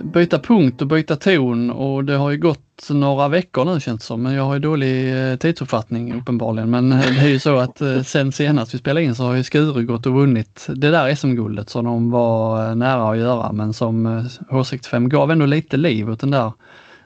[0.00, 4.06] byta punkt och byta ton och det har ju gått några veckor nu känns det
[4.06, 4.22] som.
[4.22, 6.70] Men jag har ju dålig eh, tidsuppfattning uppenbarligen.
[6.70, 9.34] Men eh, det är ju så att eh, sen senast vi spelade in så har
[9.34, 13.72] ju Skuru gått och vunnit det där SM-guldet som de var nära att göra men
[13.72, 14.06] som
[14.50, 16.52] H65 gav ändå lite liv åt den där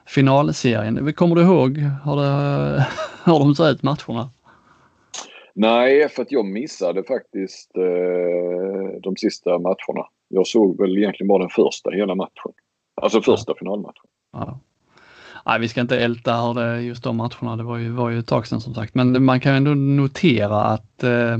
[0.07, 1.13] finalserien.
[1.13, 2.85] Kommer du ihåg hur, det,
[3.25, 4.29] hur de såg ut matcherna?
[5.53, 10.07] Nej, för att jag missade faktiskt eh, de sista matcherna.
[10.27, 12.51] Jag såg väl egentligen bara den första hela matchen.
[13.01, 13.55] Alltså första ja.
[13.59, 14.05] finalmatchen.
[14.31, 14.59] Ja.
[15.45, 18.19] Nej, vi ska inte älta hur det, just de matcherna, det var ju, var ju
[18.19, 18.95] ett tag sedan som sagt.
[18.95, 21.37] Men man kan ändå notera att eh,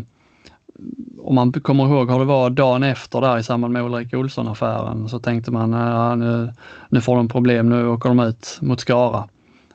[1.19, 5.09] om man kommer ihåg hur det var dagen efter där i samband med Ulrika Olsson-affären
[5.09, 6.53] så tänkte man äh, nu,
[6.89, 9.27] nu får de problem, nu åker de ut mot Skara.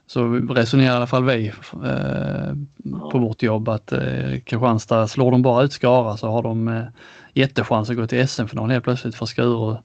[0.07, 1.53] Så resonerar i alla fall vi
[1.85, 2.55] eh,
[3.11, 6.83] på vårt jobb att eh, Kristianstad, slår de bara ut Skara så har de eh,
[7.35, 9.77] jättechans att gå till SM-final helt plötsligt för Skuru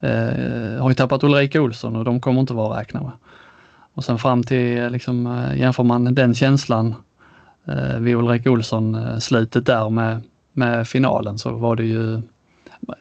[0.00, 3.12] eh, har ju tappat Ulrika Olsson och de kommer inte vara att räkna med.
[3.98, 6.94] Och sen fram till, liksom, eh, jämför man den känslan
[7.66, 10.20] eh, vid Ulrik Olsson eh, slutet där med,
[10.52, 12.14] med finalen så var det ju,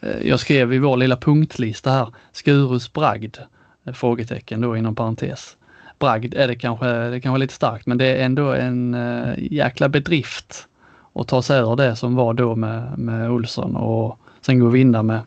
[0.02, 3.38] eh, jag skrev i vår lilla punktlista här, Skurus bragd,
[3.86, 5.58] eh, frågetecken då inom parentes.
[6.00, 9.90] Bragd är det kanske, det kanske lite starkt men det är ändå en äh, jäkla
[9.90, 10.68] bedrift
[11.14, 14.76] att ta sig ur det som var då med, med Olsson och sen gå och
[14.76, 15.22] vinna med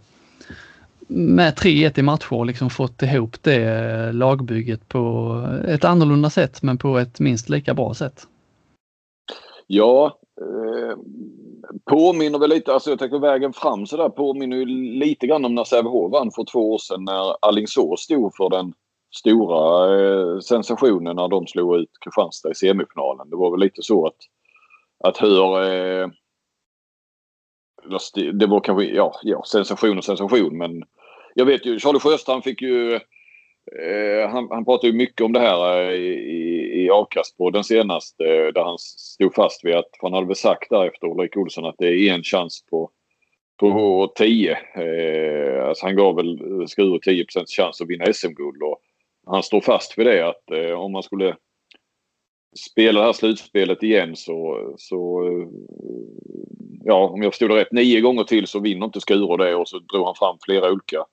[1.11, 5.35] med 3-1 i matcher och liksom fått ihop det eh, lagbygget på
[5.69, 8.27] ett annorlunda sätt men på ett minst lika bra sätt.
[9.67, 10.97] Ja, eh,
[11.85, 14.65] påminner väl lite, alltså jag tänker vägen fram sådär påminner ju
[14.99, 18.73] lite grann om när Sävehof vann för två år sedan när Alingsås stod för den
[19.15, 23.31] stora eh, sensationen när de slog ut Kristianstad i semifinalen.
[23.31, 24.17] Det var väl lite så att,
[25.05, 26.09] att hur eh,
[28.33, 30.83] det var kanske, ja, ja, sensation och sensation men
[31.35, 32.95] jag vet ju, Charlie Sjöstrand fick ju
[33.79, 38.53] eh, han, han pratade ju mycket om det här eh, i, i avkastpodden senast eh,
[38.55, 41.79] där han stod fast vid att, han hade väl sagt där efter Ulrik Olsson att
[41.79, 42.91] det är en chans på,
[43.61, 44.53] på 10.
[44.53, 48.81] Eh, alltså han gav väl Skuru 10% chans att vinna SM-guld och
[49.27, 51.37] han står fast vid det att eh, om man skulle
[52.71, 55.49] spela det här slutspelet igen så, så eh,
[56.85, 59.69] ja om jag förstod det rätt, nio gånger till så vinner inte Skuru det och
[59.69, 61.05] så drog han fram flera olika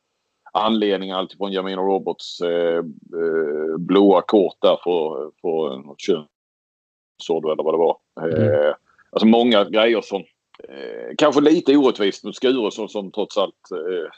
[0.53, 1.17] anledningar.
[1.17, 7.77] Alltifrån Jamino Roberts eh, eh, blåa kort där för, för något könsord eller vad det
[7.77, 7.97] var.
[8.21, 8.53] Mm.
[8.53, 8.73] Eh,
[9.09, 10.21] alltså många grejer som
[10.69, 14.09] eh, kanske lite orättvist mot Skuru som, som trots allt eh,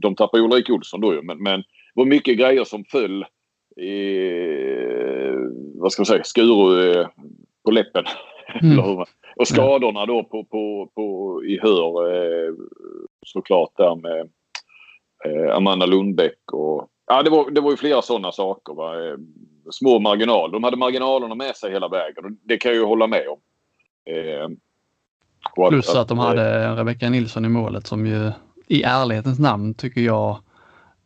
[0.00, 3.24] de tappade Ulrik Olsson då ju men, men det var mycket grejer som föll
[3.76, 3.92] i,
[5.74, 7.08] vad ska man säga, Skuru eh,
[7.64, 8.04] på läppen.
[8.62, 8.78] Mm.
[9.36, 12.54] och skadorna då på, på, på, i Hör
[13.26, 14.30] såklart där med
[15.52, 18.74] Amanda Lundbäck och ja, det var, det var ju flera sådana saker.
[18.74, 19.08] Va?
[19.08, 19.16] Eh,
[19.70, 20.52] små marginaler.
[20.52, 23.38] De hade marginalerna med sig hela vägen och det kan jag ju hålla med om.
[24.14, 24.48] Eh,
[25.68, 28.32] Plus att, att de hade Rebecka Nilsson i målet som ju
[28.66, 30.38] i ärlighetens namn tycker jag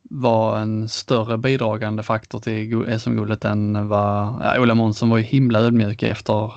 [0.03, 5.61] var en större bidragande faktor till SM-guldet än vad ja, Ola Månsson var ju himla
[5.61, 6.53] ödmjuk efter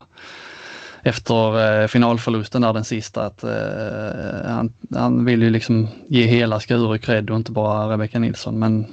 [1.07, 6.59] efter eh, finalförlusten där den sista att eh, han, han vill ju liksom ge hela
[6.59, 8.59] Skuru cred och inte bara Rebecka Nilsson.
[8.59, 8.85] Men,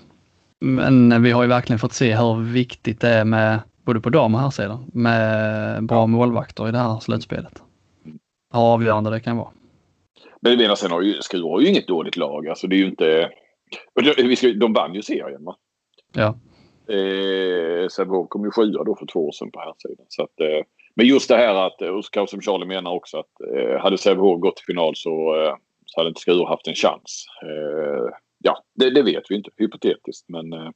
[0.60, 4.34] men vi har ju verkligen fått se hur viktigt det är med både på dam
[4.34, 7.62] och herrsidan med bra målvakter i det här slutspelet.
[8.52, 9.50] Hur avgörande det kan vara.
[10.40, 12.48] Men jag menar sen har ju Skuru har ju inget dåligt lag.
[12.48, 13.30] Alltså det är ju inte...
[14.60, 15.56] De vann ju serien va?
[16.12, 16.38] Ja.
[16.94, 20.06] Eh, Sävehof kom ju sjua då för två år sedan på här sidan.
[20.08, 20.64] Så att, eh,
[20.97, 24.40] men just det här att, eh, och som Charlie menar också, att eh, hade Sävehof
[24.40, 25.55] gått till final så, eh,
[25.86, 27.26] så hade inte Skur haft en chans.
[27.42, 30.28] Eh, ja, det, det, vet vi inte, hypotetiskt.
[30.28, 30.70] Men eh,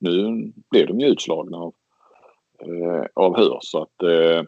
[0.00, 1.74] nu blev de ju utslagna av,
[2.60, 3.58] eh, av Hör.
[3.62, 4.42] Så att, eh,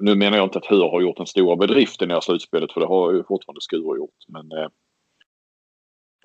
[0.00, 2.72] nu menar jag inte att Hör har gjort den stora bedriften i det här slutspelet
[2.72, 4.24] för det har ju fortfarande Skur gjort.
[4.28, 4.68] Men Eh,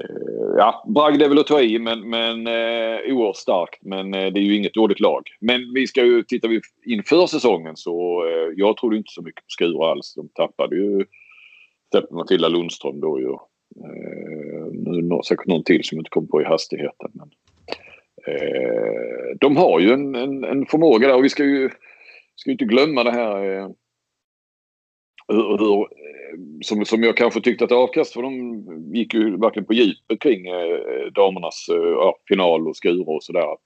[0.03, 3.79] Eh, ja, bragd är väl att ta i men, men eh, oerhört starkt.
[3.81, 5.23] Men eh, det är ju inget dåligt lag.
[5.39, 9.43] Men vi ska ju, tittar vi inför säsongen så eh, jag trodde inte så mycket
[9.43, 10.13] på Skura alls.
[10.13, 11.05] De tappade ju
[11.91, 13.33] till Matilda Lundström då ju.
[13.83, 17.11] Eh, nu är säkert någon till som inte kom på i hastigheten.
[17.13, 17.29] Men,
[18.27, 21.69] eh, de har ju en, en, en, förmåga där och vi ska ju,
[22.35, 23.69] ska ju inte glömma det här eh,
[25.27, 25.87] hur, hur,
[26.61, 28.63] som, som jag kanske tyckte att avkast för de
[28.93, 33.41] gick ju verkligen på djupet kring eh, damernas eh, final och Skura och sådär.
[33.41, 33.57] Eh,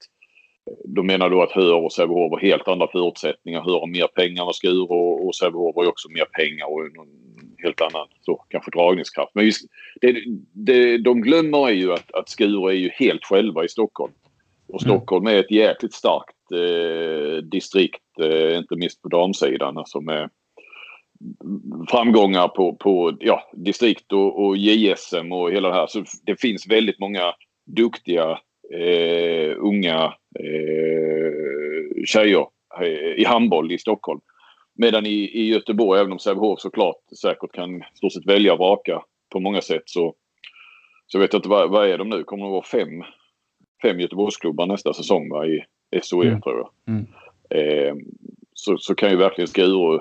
[0.84, 3.62] de menar då att Höör och Sävehof har helt andra förutsättningar.
[3.62, 7.08] Höör har mer pengar än Skura och, och Sävehof har också mer pengar och någon
[7.62, 9.30] helt annan så, kanske dragningskraft.
[9.34, 9.62] Men just,
[10.00, 14.12] det, det, de glömmer är ju att, att Skura är ju helt själva i Stockholm.
[14.68, 14.96] Och mm.
[14.96, 19.78] Stockholm är ett jäkligt starkt eh, distrikt, eh, inte minst på damsidan.
[19.78, 20.30] Alltså med,
[21.90, 25.86] framgångar på, på ja, distrikt och, och JSM och hela det här.
[25.86, 27.34] Så det finns väldigt många
[27.66, 28.38] duktiga
[28.72, 32.46] eh, unga eh, tjejer
[32.80, 34.20] eh, i handboll i Stockholm.
[34.74, 39.02] Medan i, i Göteborg, även om Sävehof såklart säkert kan stort sett välja och vraka
[39.32, 40.14] på många sätt så,
[41.06, 42.24] så vet jag inte vad, vad är de nu?
[42.24, 43.04] Kommer det vara fem,
[43.82, 45.46] fem Göteborgsklubbar nästa säsong va?
[45.46, 45.64] i
[46.02, 46.40] SOE mm.
[46.40, 46.94] tror jag.
[46.94, 47.06] Mm.
[47.50, 47.94] Eh,
[48.54, 50.00] så, så kan ju verkligen Skuru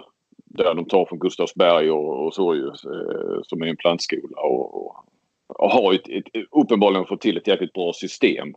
[0.53, 4.41] där de tar från Gustavsberg och, och så ju, eh, som är en plantskola.
[4.41, 5.05] Och, och,
[5.47, 8.53] och har ett, ett, uppenbarligen fått till ett jäkligt bra system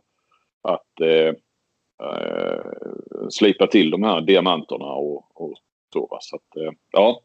[0.61, 1.33] att eh,
[2.09, 2.65] eh,
[3.29, 5.53] slipa till de här diamanterna och, och
[5.93, 6.07] så.
[6.11, 6.17] Va?
[6.21, 7.21] så att, eh, ja.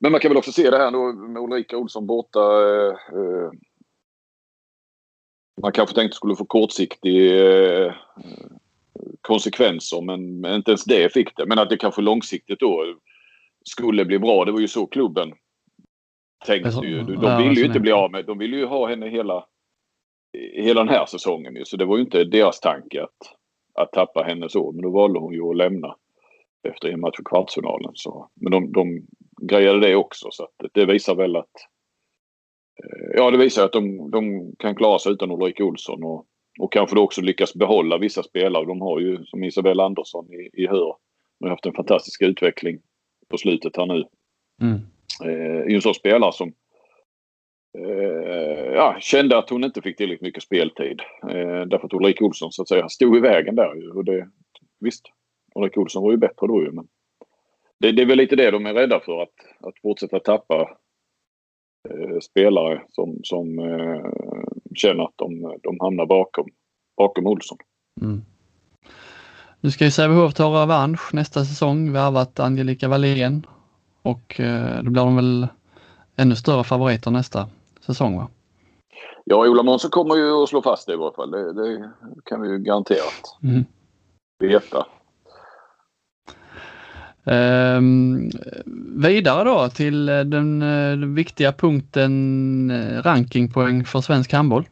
[0.00, 2.40] Men man kan väl också se det här då med Ulrika Olsson borta.
[2.40, 3.50] Eh, eh,
[5.62, 7.92] man kanske tänkte skulle få kortsiktig eh,
[9.20, 11.46] konsekvenser men, men inte ens det fick det.
[11.46, 12.84] Men att det kanske långsiktigt då
[13.64, 14.44] skulle bli bra.
[14.44, 15.32] Det var ju så klubben
[16.46, 17.02] tänkte ju.
[17.02, 19.46] De ja, ville ju inte bli av med, de ville ju ha henne hela,
[20.54, 21.64] hela den här säsongen ju.
[21.64, 23.34] Så det var ju inte deras tanke att,
[23.74, 24.72] att tappa henne så.
[24.72, 25.96] Men då valde hon ju att lämna
[26.68, 27.90] efter en match för kvartsfinalen.
[27.94, 29.06] Så, men de, de
[29.42, 31.56] grejade det också så det visar väl att
[32.84, 36.26] eh, Ja, det visar att de, de kan klara sig utan Ulrika Olsson och,
[36.60, 38.64] och kanske då också lyckas behålla vissa spelare.
[38.64, 40.96] De har ju som Isabel Andersson i, i Hör.
[41.38, 42.78] De har haft en fantastisk utveckling
[43.32, 44.04] på slutet här nu.
[44.62, 44.80] Mm.
[45.24, 46.52] Eh, en sån spelare som
[47.78, 51.00] eh, ja, kände att hon inte fick tillräckligt mycket speltid.
[51.22, 53.96] Eh, därför att Ulrika Olsson så att säga stod i vägen där.
[53.96, 54.28] Och det,
[54.80, 55.04] visst,
[55.54, 56.72] Ulrika Olsson var ju bättre då ju.
[56.72, 56.88] Men
[57.78, 59.22] det, det är väl lite det de är rädda för.
[59.22, 60.78] Att, att fortsätta tappa
[61.90, 64.10] eh, spelare som, som eh,
[64.74, 66.46] känner att de, de hamnar bakom,
[66.96, 67.58] bakom Olsson.
[68.02, 68.20] Mm.
[69.64, 73.46] Nu ska ju Sävehof ta revansch nästa säsong, värvat Angelica Wallén
[74.02, 75.48] och eh, då blir de väl
[76.16, 77.48] ännu större favoriter nästa
[77.86, 78.28] säsong va?
[79.24, 81.30] Ja, Ola Månsson kommer ju att slå fast det i varje fall.
[81.30, 81.90] Det, det
[82.24, 83.64] kan vi ju garanterat mm.
[84.38, 84.86] veta.
[87.24, 88.30] Um,
[88.96, 94.68] vidare då till den, den viktiga punkten eh, rankingpoäng för svensk handboll.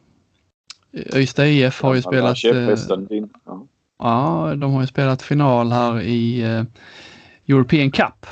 [1.15, 2.43] Ystad IF har ju spelat...
[2.43, 3.67] Ja.
[4.01, 6.63] Ja, de har ju spelat final här i uh,
[7.47, 8.25] European Cup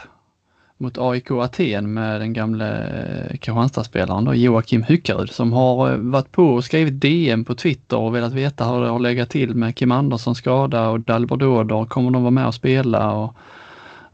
[0.78, 6.32] mot AIK Aten med den gamle uh, Kristianstadsspelaren då, Joakim Hyckarud som har uh, varit
[6.32, 9.76] på och skrivit DM på Twitter och velat veta hur det har legat till med
[9.76, 11.86] Kim Anderssons skada och Dalbor Dåder.
[11.86, 13.13] Kommer de vara med och spela?
[13.13, 13.36] Och,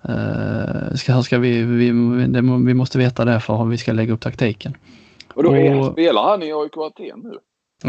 [0.09, 1.87] uh, ska, ska vi, vi,
[2.27, 4.77] det, vi måste veta det för att vi ska lägga upp taktiken.
[5.33, 7.37] Och då är, och, spelar han i AIK Aten nu?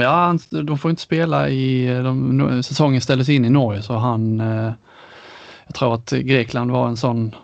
[0.03, 1.87] Ja, de får inte spela i...
[1.87, 4.41] De, säsongen ställdes in i Norge så han...
[4.41, 4.73] Eh,
[5.67, 7.35] jag tror att Grekland var en sån...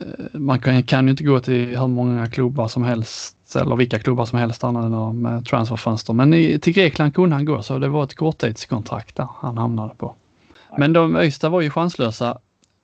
[0.00, 3.98] Eh, man kan, kan ju inte gå till hur många klubbar som helst eller vilka
[3.98, 6.12] klubbar som helst annat med eh, transferfönster.
[6.12, 9.94] Men i, till Grekland kunde han gå så det var ett korttidskontrakt där han hamnade
[9.94, 10.14] på.
[10.78, 12.38] Men de Öysta var ju chanslösa.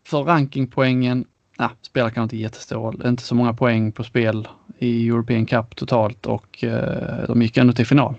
[0.06, 1.24] För rankingpoängen,
[1.58, 3.02] nej, spelar kanske inte jättestor roll.
[3.06, 4.48] inte så många poäng på spel
[4.78, 8.14] i European Cup totalt och eh, de gick ändå till final.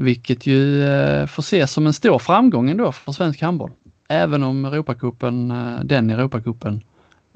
[0.00, 3.70] Vilket ju eh, får ses som en stor framgång ändå för svensk handboll.
[4.08, 6.80] Även om Europacupen, eh, den Europacupen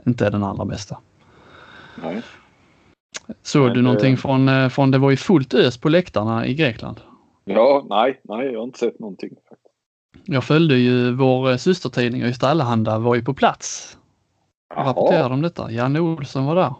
[0.06, 0.98] inte är den allra bästa.
[2.02, 2.22] Nej.
[3.42, 6.54] Såg Nej, du någonting från, eh, från, det var ju fullt ös på läktarna i
[6.54, 7.00] Grekland?
[7.44, 9.30] Ja, nej, nej, jag har inte sett någonting.
[10.24, 13.98] Jag följde ju vår systertidning Ystad Allehanda var ju på plats.
[14.76, 15.70] Och rapporterade om detta.
[15.70, 16.74] Janne Olsson var där.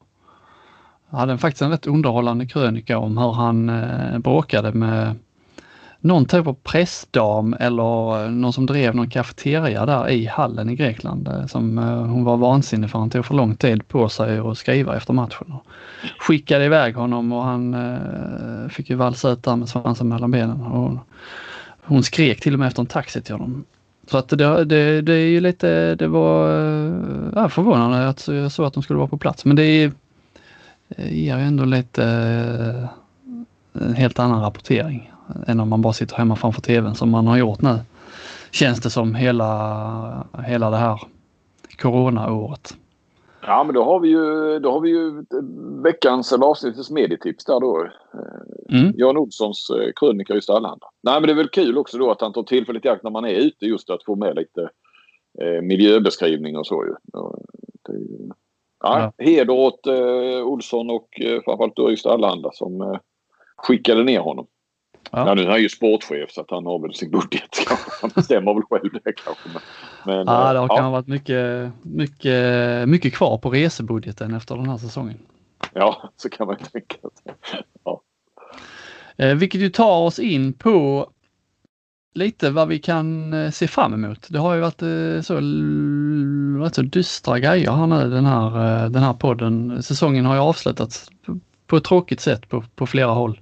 [1.11, 3.73] Jag hade faktiskt en rätt underhållande krönika om hur han
[4.23, 5.17] bråkade med
[6.03, 10.77] någon typ av pressdam eller eh, någon som drev någon kafeteria där i hallen i
[10.77, 11.29] Grekland.
[11.29, 14.59] Eh, som eh, hon var vansinnig för han tog för lång tid på sig att
[14.59, 15.55] skriva efter matchen.
[16.19, 17.77] Skickade iväg honom och han
[18.71, 20.61] fick ju valsa ut där med svansen mellan benen.
[20.61, 20.99] Och
[21.83, 23.65] hon skrek till och med efter en taxi till honom.
[24.11, 26.49] Så att det, det, det är ju lite, det var
[27.35, 29.45] ja, förvånande att jag såg att de skulle vara på plats.
[29.45, 29.93] Men det är,
[30.97, 32.05] ger ju ändå lite
[33.73, 35.12] en helt annan rapportering
[35.47, 37.79] än om man bara sitter hemma framför tvn som man har gjort nu.
[38.51, 41.01] Känns det som hela, hela det här
[41.79, 42.77] coronaåret.
[43.47, 45.25] Ja men då har vi ju, då har vi ju
[45.83, 47.89] veckans eller avsnittets medietips där då.
[48.69, 48.93] Mm.
[48.97, 50.87] Jan Olssons krönika just Allehanda.
[51.03, 53.11] Nej men det är väl kul också då att han tar tillfället i akt när
[53.11, 54.69] man är ute just att få med lite
[55.41, 56.95] eh, miljöbeskrivning och så ju.
[57.89, 57.99] Det
[58.83, 59.25] ja, ja.
[59.25, 62.99] Heder åt eh, Olsson och eh, framförallt då just Allehanda som eh,
[63.57, 64.47] skickade ner honom.
[65.11, 65.29] Ja.
[65.29, 65.35] ja.
[65.35, 67.59] nu är han ju sportchef så att han har väl sin budget.
[68.01, 69.49] Han bestämmer väl själv det kanske.
[70.07, 70.77] Men, ja, det har ja.
[70.77, 75.19] kanske varit mycket, mycket, mycket kvar på resebudgeten efter den här säsongen.
[75.73, 76.97] Ja, så kan man ju tänka.
[77.85, 78.03] Ja.
[79.17, 81.09] Eh, vilket ju tar oss in på
[82.15, 84.27] lite vad vi kan eh, se fram emot.
[84.29, 85.35] Det har ju varit eh, så,
[86.65, 89.83] rätt så dystra grejer här nu den här, den här podden.
[89.83, 91.11] Säsongen har ju avslutats
[91.67, 93.41] på ett tråkigt sätt på, på flera håll.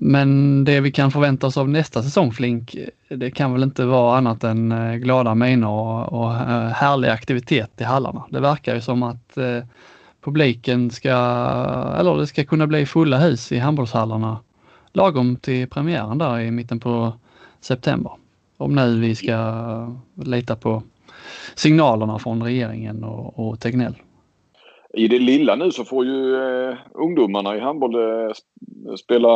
[0.00, 2.76] Men det vi kan förvänta oss av nästa säsong Flink,
[3.08, 7.80] det kan väl inte vara annat än eh, glada miner och, och eh, härlig aktivitet
[7.80, 8.24] i hallarna.
[8.30, 9.62] Det verkar ju som att eh,
[10.24, 11.10] publiken ska,
[11.98, 14.38] eller det ska kunna bli fulla hus i handbollshallarna
[14.92, 17.12] lagom till premiären där i mitten på
[17.60, 18.12] september.
[18.56, 20.82] Om nu vi ska lita på
[21.54, 23.94] signalerna från regeringen och, och Tegnell.
[24.98, 28.32] I det lilla nu så får ju eh, ungdomarna i handboll eh,
[28.96, 29.28] spela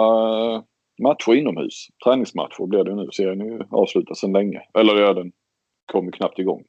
[0.55, 0.63] eh,
[1.03, 1.87] matcher inomhus.
[2.05, 3.09] Träningsmatcher blir det nu.
[3.13, 4.61] Serien är ju avslutad sedan länge.
[4.79, 5.33] Eller ja, den
[5.93, 6.65] kommer knappt igång.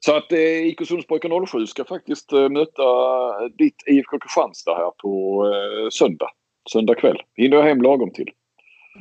[0.00, 2.82] Så att eh, IK Sundsborg 07 ska faktiskt eh, möta
[3.58, 6.30] ditt IFK Kristianstad här på eh, söndag.
[6.72, 7.18] Söndag kväll.
[7.36, 8.30] Hinner jag hem lagom till.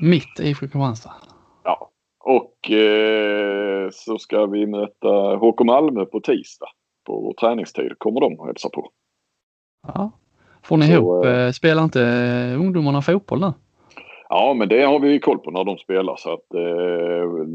[0.02, 1.14] Mitt IFK Kristianstad?
[1.64, 1.90] Ja.
[2.20, 6.70] Och eh, så ska vi möta HK Malmö på tisdag
[7.06, 7.92] på vår träningstid.
[7.98, 8.92] Kommer de och hälsa på.
[9.88, 10.12] Ja.
[10.64, 13.54] Får ni så, ihop, eh, spelar inte eh, ungdomarna fotboll nu?
[14.30, 17.48] Ja, men det har vi koll på när de spelar så att eh,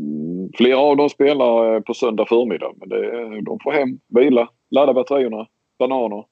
[0.57, 2.73] flera av dem spelar eh, på söndag förmiddag.
[2.77, 5.47] Men det, de får hem, vila, ladda batterierna,
[5.79, 6.25] bananer.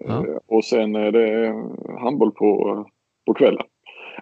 [0.00, 0.26] Ja.
[0.26, 1.54] Eh, och sen är det
[2.00, 2.84] handboll på,
[3.26, 3.66] på kvällen.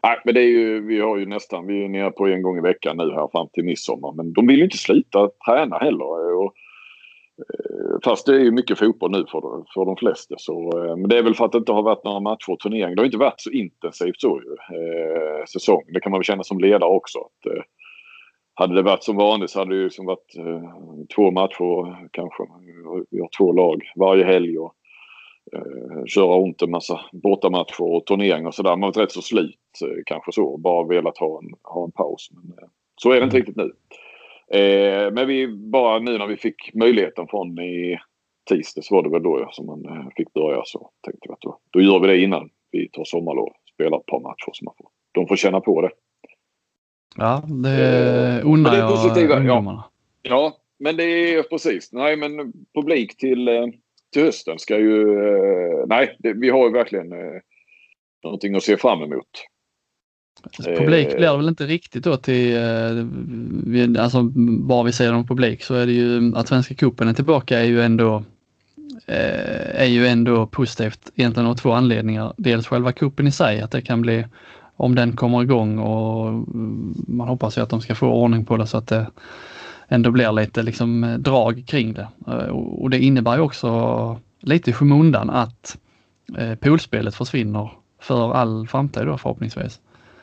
[0.02, 2.58] Nej, men det är ju, vi har ju nästan, vi är nere på en gång
[2.58, 4.12] i veckan nu här fram till midsommar.
[4.12, 6.34] Men de vill ju inte sluta träna heller.
[6.34, 6.52] Och Eh,
[7.38, 9.40] Eh, fast det är ju mycket fotboll nu för,
[9.74, 10.34] för de flesta.
[10.38, 12.58] Så, eh, men det är väl för att det inte har varit några matcher och
[12.58, 12.94] turneringar.
[12.94, 15.82] Det har inte varit så intensivt så ju, eh, säsong.
[15.94, 17.18] Det kan man väl känna som ledare också.
[17.18, 17.62] Att, eh,
[18.54, 20.62] hade det varit som vanligt så hade det ju liksom varit eh,
[21.16, 22.42] två matcher kanske.
[23.10, 24.74] Vi har två lag varje helg och
[25.52, 28.70] eh, köra ont en massa bortamatcher och turneringar och sådär.
[28.70, 30.56] Man har varit rätt så slut eh, kanske så.
[30.56, 32.28] Bara velat ha en, ha en paus.
[32.32, 32.68] Men, eh,
[33.02, 33.72] så är det inte riktigt nu.
[34.50, 37.98] Eh, men vi bara nu när vi fick möjligheten från i
[38.48, 41.58] tisdags var det väl då som man eh, fick börja så tänkte vi att då,
[41.70, 43.52] då gör vi det innan vi tar sommarlov.
[43.74, 45.90] Spelar ett par matcher så man får, de får känna på det.
[47.16, 49.84] Ja, det eh, unnar jag ungdomarna.
[50.22, 50.30] Ja.
[50.30, 51.92] ja, men det är precis.
[51.92, 53.66] Nej, men publik till, eh,
[54.12, 55.02] till hösten ska ju...
[55.28, 57.40] Eh, nej, det, vi har ju verkligen eh,
[58.24, 59.28] någonting att se fram emot.
[60.78, 65.62] Publik blir det väl inte riktigt då till, eh, alltså bara vi säger om publik
[65.62, 68.24] så är det ju att Svenska cupen är tillbaka är ju ändå
[69.06, 72.32] eh, är ju ändå positivt egentligen av två anledningar.
[72.36, 74.26] Dels själva kuppen i sig, att det kan bli
[74.76, 76.32] om den kommer igång och
[77.08, 79.06] man hoppas ju att de ska få ordning på det så att det
[79.88, 82.08] ändå blir lite liksom drag kring det.
[82.26, 85.78] Eh, och det innebär ju också lite i skymundan att
[86.60, 87.70] poolspelet försvinner
[88.00, 89.80] för all framtid då förhoppningsvis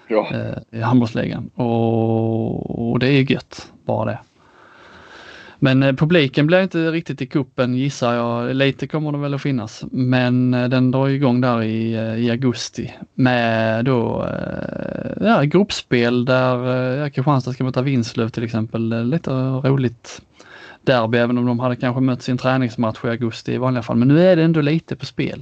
[0.08, 0.30] ja.
[0.34, 1.50] eh, i handbollsligan.
[1.56, 4.20] Och, och, det är gött, bara det.
[5.60, 8.56] Men eh, publiken blir inte riktigt i kuppen gissar jag.
[8.56, 9.86] Lite kommer det väl att finnas.
[9.92, 16.26] Men eh, den drar igång där i, eh, i augusti med då eh, ja, gruppspel
[16.26, 19.10] där eh, Kristianstad ska möta Vinslöv till exempel.
[19.10, 20.22] Lite roligt
[20.84, 23.98] derby även om de hade kanske mött sin träningsmatch i augusti i vanliga fall.
[23.98, 25.42] Men nu är det ändå lite på spel.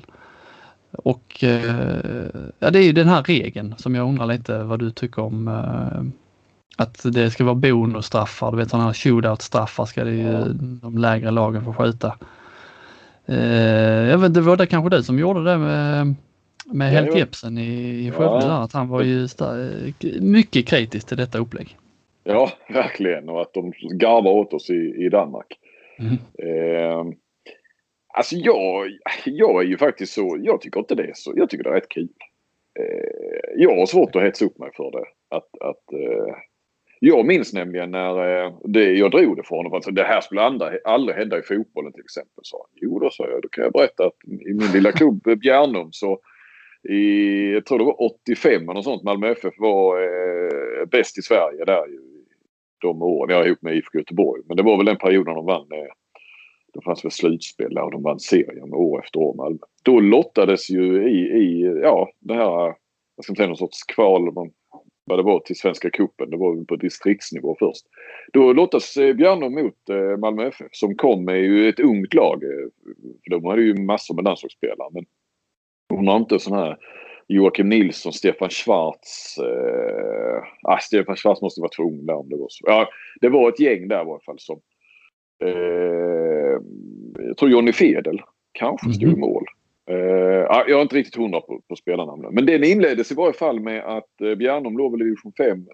[0.97, 2.25] Och eh,
[2.59, 5.47] ja, det är ju den här regeln som jag undrar lite vad du tycker om.
[5.47, 6.03] Eh,
[6.77, 11.31] att det ska vara bonusstraffar, du vet sådana här shootout-straffar ska det ju de lägre
[11.31, 12.17] lagen få skjuta.
[13.25, 16.15] Eh, jag vet, det var det kanske du som gjorde det med
[16.65, 18.63] Med Helt Jepsen i, i Skövde ja.
[18.63, 19.27] att han var ju
[20.21, 21.77] mycket kritisk till detta upplägg.
[22.23, 25.59] Ja, verkligen och att de garvar åt oss i, i Danmark.
[25.99, 26.13] Mm.
[26.13, 27.13] Eh,
[28.13, 28.91] alltså jag,
[29.25, 31.73] jag är ju faktiskt så, jag tycker inte det är så, jag tycker det är
[31.73, 32.09] rätt kul.
[32.79, 35.05] Eh, jag har svårt att hetsa upp mig för det.
[35.29, 36.35] Att, att eh,
[36.99, 39.73] jag minns nämligen när eh, det, jag drog det för honom.
[39.73, 42.41] Alltså, det här skulle andra, aldrig hända i fotbollen till exempel.
[42.41, 44.15] Så, jo då sa jag, då kan jag berätta att
[44.47, 46.19] i min lilla klubb eh, Bjärnum så
[46.89, 51.65] i, jag tror det var 85 eller sånt, Malmö FF var eh, bäst i Sverige
[51.65, 51.99] där ju,
[52.81, 53.35] de åren.
[53.35, 54.41] Jag ihop med IFK Göteborg.
[54.47, 55.71] Men det var väl den perioden de vann.
[55.71, 55.93] Eh,
[56.73, 59.57] det fanns väl slutspel där och de vann serien år efter år Malmö.
[59.83, 62.75] Då lottades ju i, i ja, det här,
[63.15, 64.33] jag ska inte säga någon sorts kval,
[65.05, 66.29] vad det var till Svenska Kuppen.
[66.29, 67.85] Det var på distriktsnivå först.
[68.33, 72.43] Då lottades eh, Bjärnum mot eh, Malmö FF som kom med ju ett ungt lag.
[72.43, 72.69] Eh,
[73.23, 74.89] för de hade ju massor med landslagsspelare.
[74.91, 75.05] Men
[75.89, 76.77] hon har inte sån här
[77.27, 79.37] Joakim Nilsson, Stefan Schwarz.
[79.37, 82.63] Eh, ah, Stefan Schwarz måste vara för ung där om det var så.
[82.67, 82.89] Ja,
[83.21, 84.61] det var ett gäng där i alla fall som...
[85.43, 86.59] Eh,
[87.27, 88.21] jag tror Jonny Fedel
[88.51, 89.19] kanske stod i mhm.
[89.19, 89.45] mål.
[89.91, 89.97] Uh,
[90.49, 92.33] jag är inte riktigt hundra på, på spelarnamnen.
[92.33, 95.57] Men den inleddes i varje fall med att uh, Bjärnum låg väl i division 5.
[95.57, 95.65] Uh,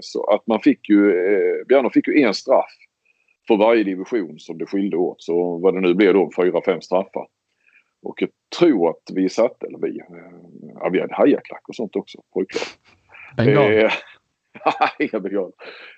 [0.00, 2.70] så att man fick ju, uh, Bjärnum fick ju en straff
[3.48, 5.22] för varje division som det skilde åt.
[5.22, 7.26] Så vad det nu blev då, fyra, fem straffar.
[8.02, 10.00] Och jag tror att vi satte, eller vi,
[10.74, 12.62] ja, vi hade hajaklack och sånt också, pojklag.
[14.98, 15.52] Inga bengal.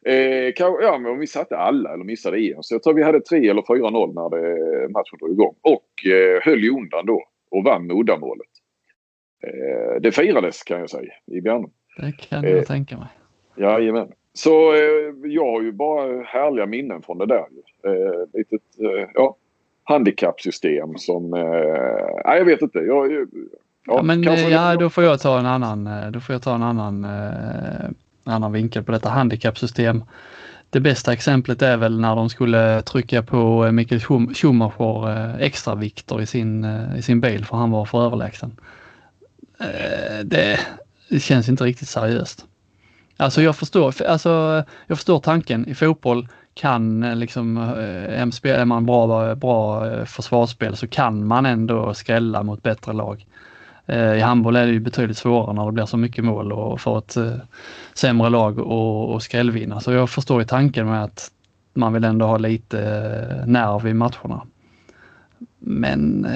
[0.04, 2.62] Eh, ja, men vi satte alla eller missade en.
[2.62, 5.54] Så jag tror vi hade 3 eller 4-0 när det, matchen drog igång.
[5.62, 8.46] Och eh, höll ju undan då och vann med uddamålet.
[9.42, 11.70] Eh, det firades kan jag säga i Bjärnum.
[11.96, 13.08] Det kan jag eh, tänka mig.
[13.56, 14.12] Jajamän.
[14.32, 17.46] Så eh, jag har ju bara härliga minnen från det där.
[17.84, 19.36] Eh, litet eh, ja,
[19.84, 21.34] handikappsystem som...
[21.34, 22.78] Eh, nej, jag vet inte.
[22.78, 23.26] Jag, ja,
[23.86, 26.54] ja, men eh, ja, då får jag ta en annan, eh, då får jag ta
[26.54, 27.90] en annan, eh,
[28.30, 30.04] annan vinkel på detta handikappsystem.
[30.70, 34.00] Det bästa exemplet är väl när de skulle trycka på eh, Mikael
[34.34, 38.56] Schumacher eh, extra vikter i sin, eh, i sin bil för han var för överlägsen.
[40.24, 40.60] Det,
[41.08, 42.44] det känns inte riktigt seriöst.
[43.16, 45.68] Alltså jag förstår, alltså jag förstår tanken.
[45.68, 52.62] I fotboll kan liksom, är man bra, bra försvarsspel så kan man ändå skrälla mot
[52.62, 53.26] bättre lag.
[53.88, 56.98] I handboll är det ju betydligt svårare när det blir så mycket mål och för
[56.98, 57.16] ett
[57.94, 59.80] sämre lag och, och skrällvinna.
[59.80, 61.30] Så jag förstår ju tanken med att
[61.74, 64.42] man vill ändå ha lite nerv i matcherna.
[65.58, 66.26] Men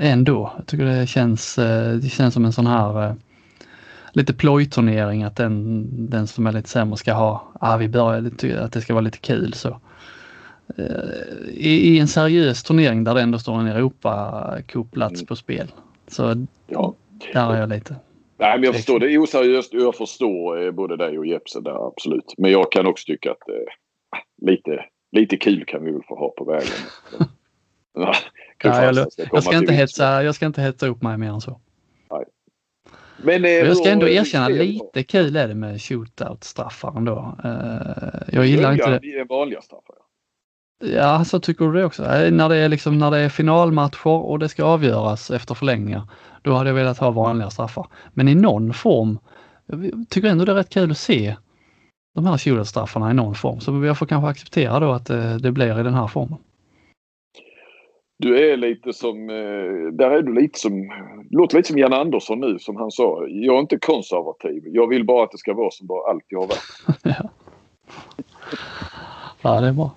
[0.00, 1.54] ändå, jag tycker det känns,
[2.02, 3.16] det känns som en sån här
[4.12, 8.72] lite plojturnering att den, den som är lite sämre ska ha, ah, vi börjar, att
[8.72, 9.80] det ska vara lite kul så.
[10.76, 10.84] Eh,
[11.48, 15.26] I, I, en seriös turnering där det ändå står en Europacup-plats mm.
[15.26, 15.68] på spel.
[16.10, 16.94] Så ja.
[17.32, 17.96] där är jag lite.
[18.36, 21.86] Nej, men jag förstår det är oseriöst jag förstår eh, både dig och Jepsen där
[21.86, 22.34] absolut.
[22.38, 26.28] Men jag kan också tycka att eh, lite, lite kul kan vi väl få ha
[26.36, 26.68] på vägen.
[27.94, 28.14] ja,
[28.62, 31.60] jag, jag, ska inte hetsa, jag ska inte hetsa upp mig mer än så.
[33.22, 37.36] Men, eh, jag ska ändå erkänna lite kul är det med shootout-straffar ändå.
[37.44, 39.18] Eh, jag gillar inte det.
[39.18, 39.94] är vanliga straffar.
[39.98, 40.04] Ja,
[41.26, 42.04] så tycker du det också?
[42.04, 46.02] Eh, när det är liksom när det är finalmatcher och det ska avgöras efter förlängningar,
[46.42, 47.86] då hade jag velat ha vanliga straffar.
[48.14, 49.18] Men i någon form,
[49.66, 51.36] jag tycker ändå det är rätt kul att se
[52.14, 53.60] de här shootout-straffarna i någon form.
[53.60, 56.38] Så jag får kanske acceptera då att det, det blir i den här formen.
[58.18, 60.92] Du är lite som, eh, där är du lite som,
[61.30, 63.26] låter lite som Jan Andersson nu som han sa.
[63.28, 64.62] Jag är inte konservativ.
[64.66, 67.02] Jag vill bara att det ska vara som det alltid har varit.
[67.02, 67.30] ja.
[69.42, 69.90] ja, det är bra.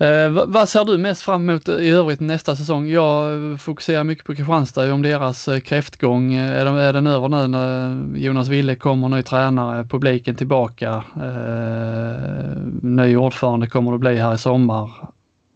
[0.00, 2.88] Eh, vad, ser du mest fram emot i övrigt nästa säsong?
[2.88, 6.34] Jag fokuserar mycket på Kristianstad om deras eh, kräftgång.
[6.34, 11.04] Eh, är, de, är den över nu när Jonas Wille kommer, ny tränare, publiken tillbaka,
[11.16, 14.90] eh, ny ordförande kommer det bli här i sommar.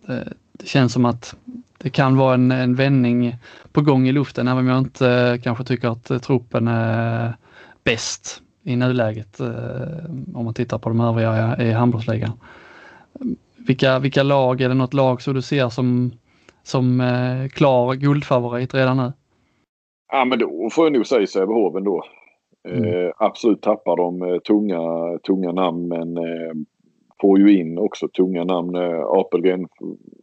[0.09, 1.35] Eh, det känns som att
[1.79, 3.37] det kan vara en, en vändning
[3.73, 7.37] på gång i luften även om jag inte eh, kanske tycker att eh, truppen är
[7.85, 12.33] bäst i nuläget eh, om man tittar på de övriga i handbollsligan.
[13.67, 16.13] Vilka, vilka lag, är det något lag som du ser som,
[16.63, 17.03] som
[17.53, 19.13] klar guldfavorit redan nu?
[20.13, 22.05] Ja men då får jag nog säga Sävehof ändå.
[22.69, 22.85] Mm.
[22.85, 26.53] Eh, absolut tappar de tunga, tunga namn men eh,
[27.21, 28.75] får ju in också tunga namn.
[28.75, 29.69] Eh, Apelgren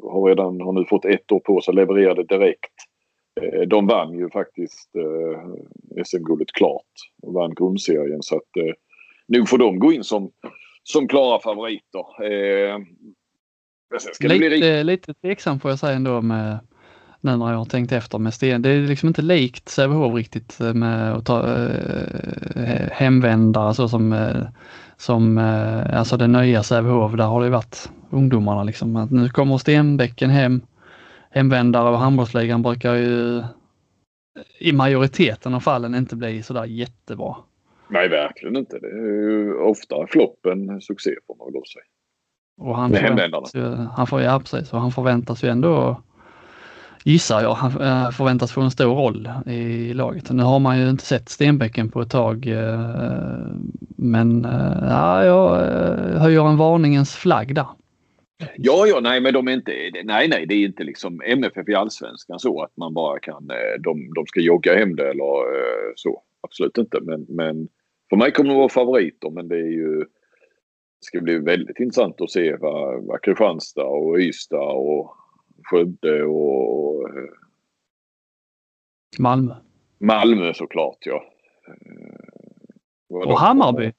[0.03, 2.73] har redan har nu fått ett år på sig, levererade direkt.
[3.41, 8.73] Eh, de vann ju faktiskt eh, SM-guldet klart och vann grundserien så att eh,
[9.27, 10.31] nu får de gå in som,
[10.83, 12.23] som klara favoriter.
[12.23, 12.77] Eh,
[14.19, 16.59] lite, lite tveksam får jag säga ändå med
[17.21, 18.61] Nu när jag har tänkt efter med Sten.
[18.61, 21.39] Det är liksom inte likt Sävehof riktigt med att ta
[22.55, 24.43] eh, hemvändare så som, eh,
[24.97, 27.11] som eh, alltså det nya Sävehof.
[27.11, 28.95] Där har det varit ungdomarna liksom.
[28.95, 30.61] Att nu kommer Stenbäcken hem.
[31.31, 33.43] Hemvändare och handbollsligan brukar ju
[34.59, 37.35] i majoriteten av fallen inte bli sådär jättebra.
[37.87, 38.79] Nej, verkligen inte.
[38.79, 41.83] Det är ju ofta floppen succé får man väl lov säga.
[42.59, 46.01] Och han förväntas, ju, han, får, ja, precis, och han förväntas ju ändå,
[47.03, 50.31] gissar jag, han eh, förväntas få en stor roll i laget.
[50.31, 52.79] Nu har man ju inte sett Stenbäcken på ett tag eh,
[53.97, 55.55] men eh, ja, jag
[56.19, 57.67] höjer en varningens flagg där.
[58.57, 59.71] Ja, ja, nej, men de är inte,
[60.03, 63.47] nej, nej, det är inte liksom MFF i allsvenskan så att man bara kan,
[63.79, 65.43] de, de ska jogga hem det eller
[65.95, 66.21] så.
[66.41, 67.67] Absolut inte, men, men
[68.09, 70.05] för mig kommer de vara favoriter, men det är ju
[70.99, 75.15] det ska bli väldigt intressant att se vad, vad Kristianstad och Ystad och
[75.63, 77.09] Skövde och
[79.19, 79.55] Malmö.
[79.97, 81.23] Malmö såklart ja.
[83.09, 83.85] Och Hammarby.
[83.85, 83.93] Det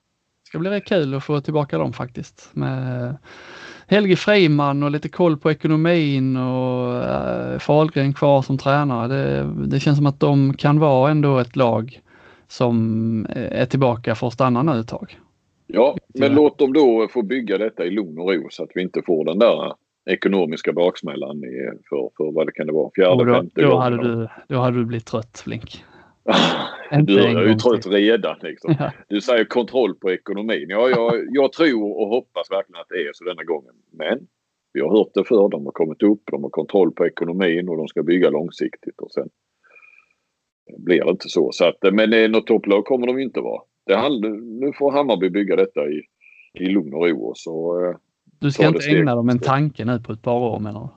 [0.46, 2.50] ska bli rätt kul att få tillbaka dem faktiskt.
[2.52, 3.16] Med
[3.86, 9.08] Helge Freiman och lite koll på ekonomin och äh, Fahlgren kvar som tränare.
[9.08, 12.00] Det, det känns som att de kan vara ändå ett lag
[12.48, 15.18] som är tillbaka för att stanna nu ett tag.
[15.72, 18.82] Ja, men låt dem då få bygga detta i lugn och ro så att vi
[18.82, 19.74] inte får den där
[20.10, 21.40] ekonomiska baksmällan
[21.88, 24.78] för, för vad det kan det vara, fjärde, då, femte då hade, du, då hade
[24.78, 25.84] du blivit trött Flink.
[27.02, 28.36] du är ju trött redan.
[28.42, 28.74] Liksom.
[28.78, 28.92] Ja.
[29.08, 30.66] Du säger kontroll på ekonomin.
[30.68, 33.74] Ja, jag, jag tror och hoppas verkligen att det är så denna gången.
[33.92, 34.18] Men
[34.72, 35.48] vi har hört det förr.
[35.48, 39.00] De har kommit upp, de har kontroll på ekonomin och de ska bygga långsiktigt.
[39.00, 39.28] Och sen
[40.78, 41.52] blir det inte så.
[41.52, 43.62] så att, men något topplag kommer de inte vara.
[43.86, 44.08] Det
[44.60, 46.02] nu får Hammarby bygga detta i,
[46.54, 47.24] i lugn och ro.
[47.24, 47.96] Och så, eh,
[48.40, 50.88] du ska inte ägna dem en tanke nu på ett par år menar du?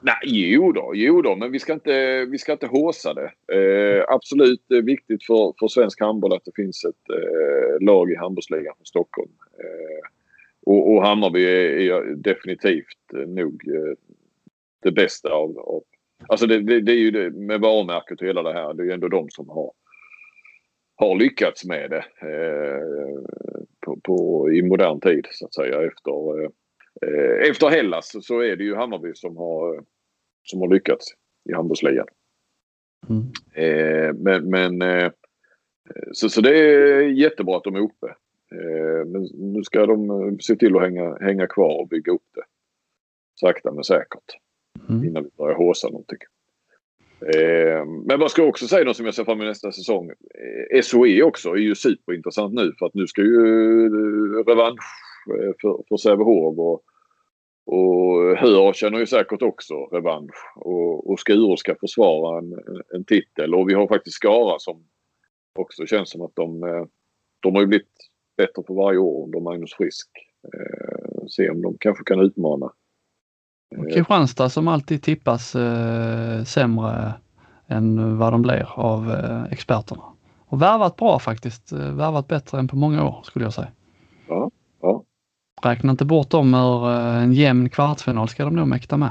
[0.00, 3.54] Nej, jo då, jo då, men vi ska inte, vi ska inte håsa det.
[3.54, 8.16] Eh, absolut är viktigt för, för svensk handboll att det finns ett eh, lag i
[8.16, 9.30] handbollsligan från Stockholm.
[9.58, 10.08] Eh,
[10.66, 13.94] och, och Hammarby är, är definitivt nog eh,
[14.82, 15.82] det bästa av, av
[16.26, 18.74] Alltså det, det, det, är ju det med varumärket och hela det här.
[18.74, 19.72] Det är ju ändå de som har,
[20.98, 22.82] har lyckats med det eh,
[23.80, 25.82] på, på, i modern tid så att säga.
[25.82, 26.44] Efter,
[27.06, 29.84] eh, efter Hellas så är det ju Hammarby som har,
[30.42, 31.06] som har lyckats
[31.50, 32.06] i handbollsligan.
[33.08, 33.22] Mm.
[33.54, 35.12] Eh, men men eh,
[36.12, 38.06] så, så det är jättebra att de är uppe.
[38.52, 42.42] Eh, men nu ska de se till att hänga, hänga kvar och bygga upp det.
[43.40, 44.36] Sakta men säkert.
[44.88, 45.04] Mm.
[45.04, 46.18] Innan vi börjar håsa någonting.
[47.20, 50.10] Eh, men man ska också säga något som jag ser fram emot nästa säsong.
[50.10, 54.84] Eh, SOE också är ju superintressant nu för att nu ska ju eh, revansch
[55.40, 56.82] eh, för, för Sävehof och,
[57.66, 60.56] och Höör känner ju säkert också revansch.
[60.56, 62.54] Och, och Skuru ska försvara en,
[62.94, 64.84] en titel och vi har faktiskt Skara som
[65.58, 66.84] också känns som att de, eh,
[67.40, 67.88] de har ju blivit
[68.36, 70.08] bättre för varje år under Magnus Frisk.
[70.54, 72.72] Eh, se om de kanske kan utmana
[73.76, 77.12] och Kristianstad som alltid tippas eh, sämre
[77.66, 80.02] än vad de blir av eh, experterna.
[80.46, 81.72] Och värvat bra faktiskt.
[81.72, 83.68] Eh, värvat bättre än på många år skulle jag säga.
[84.28, 84.50] Ja,
[84.82, 85.04] ja.
[85.62, 89.10] Räkna inte bort dem ur eh, en jämn kvartsfinal ska de nog mäkta med.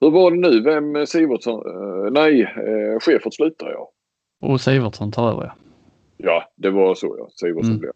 [0.00, 0.60] Hur var det nu?
[0.62, 1.62] Vem Sivertsson?
[1.66, 3.90] Eh, nej, eh, Schäfert slutar ja.
[4.40, 5.54] Och Sivertsson tar över ja.
[6.16, 7.28] Ja, det var så ja.
[7.30, 7.78] Sivertsson mm.
[7.78, 7.92] blev.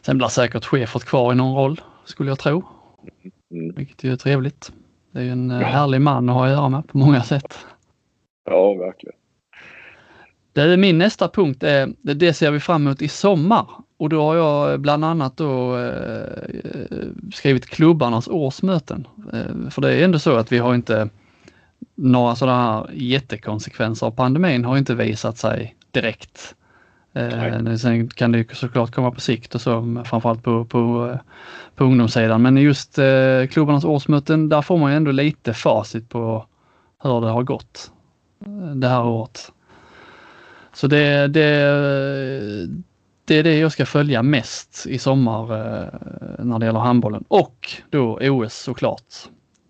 [0.00, 2.62] Sen blir säkert Schäfert kvar i någon roll skulle jag tro.
[3.02, 3.32] Mm.
[3.50, 4.72] Vilket ju är trevligt.
[5.12, 5.66] Det är ju en eh, ja.
[5.66, 7.58] härlig man att ha att göra med på många sätt.
[8.44, 9.16] Ja, verkligen.
[10.52, 14.22] Det är min nästa punkt är, det ser vi fram emot i sommar och då
[14.22, 19.06] har jag bland annat då eh, skrivit klubbarnas årsmöten.
[19.32, 21.08] Eh, för det är ändå så att vi har inte
[21.94, 26.54] några sådana här jättekonsekvenser av pandemin har inte visat sig direkt.
[27.12, 31.18] Eh, sen kan det såklart komma på sikt och så framförallt på, på,
[31.74, 32.42] på ungdomssidan.
[32.42, 36.46] Men just eh, klubbarnas årsmöten, där får man ju ändå lite facit på
[37.02, 37.92] hur det har gått
[38.46, 39.52] eh, det här året.
[40.72, 41.56] Så det, det,
[43.24, 47.68] det är det jag ska följa mest i sommar eh, när det gäller handbollen och
[47.90, 49.14] då OS såklart.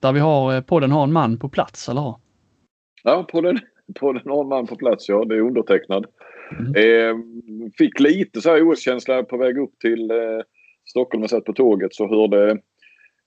[0.00, 2.14] Där vi har, podden har en man på plats, eller hur?
[3.02, 3.58] Ja, podden,
[4.00, 5.24] podden har en man på plats, ja.
[5.24, 6.06] Det är undertecknad.
[6.58, 6.74] Mm.
[6.74, 7.16] Eh,
[7.78, 10.40] fick lite så här OS-känsla på väg upp till eh,
[10.84, 12.58] Stockholm och satt på tåget så hörde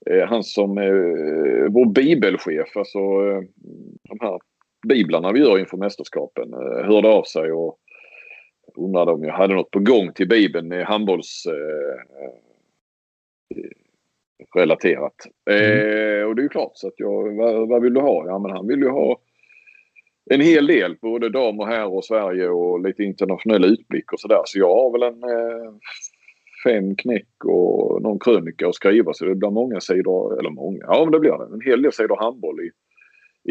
[0.10, 3.42] eh, han som eh, vår bibelchef, alltså eh,
[4.10, 4.40] de här
[4.88, 6.54] biblarna vi gör inför mästerskapen,
[6.86, 7.78] hörde av sig och
[8.76, 11.48] undrade om jag hade något på gång till bibeln i handbolls...
[14.56, 15.16] Relaterat.
[15.50, 15.62] Mm.
[15.62, 18.28] Eh, och det är ju klart så att jag, vad, vad, vill du ha?
[18.28, 19.20] Ja men han vill ju ha
[20.30, 24.42] en hel del både dam och herr och Sverige och lite internationell utblick och sådär.
[24.46, 25.74] Så jag har väl en eh,
[26.64, 31.04] fem knäck och någon krönika att skriva så det blir många sidor, eller många, ja
[31.04, 31.54] men det blir det.
[31.54, 32.72] En hel del sidor handboll i,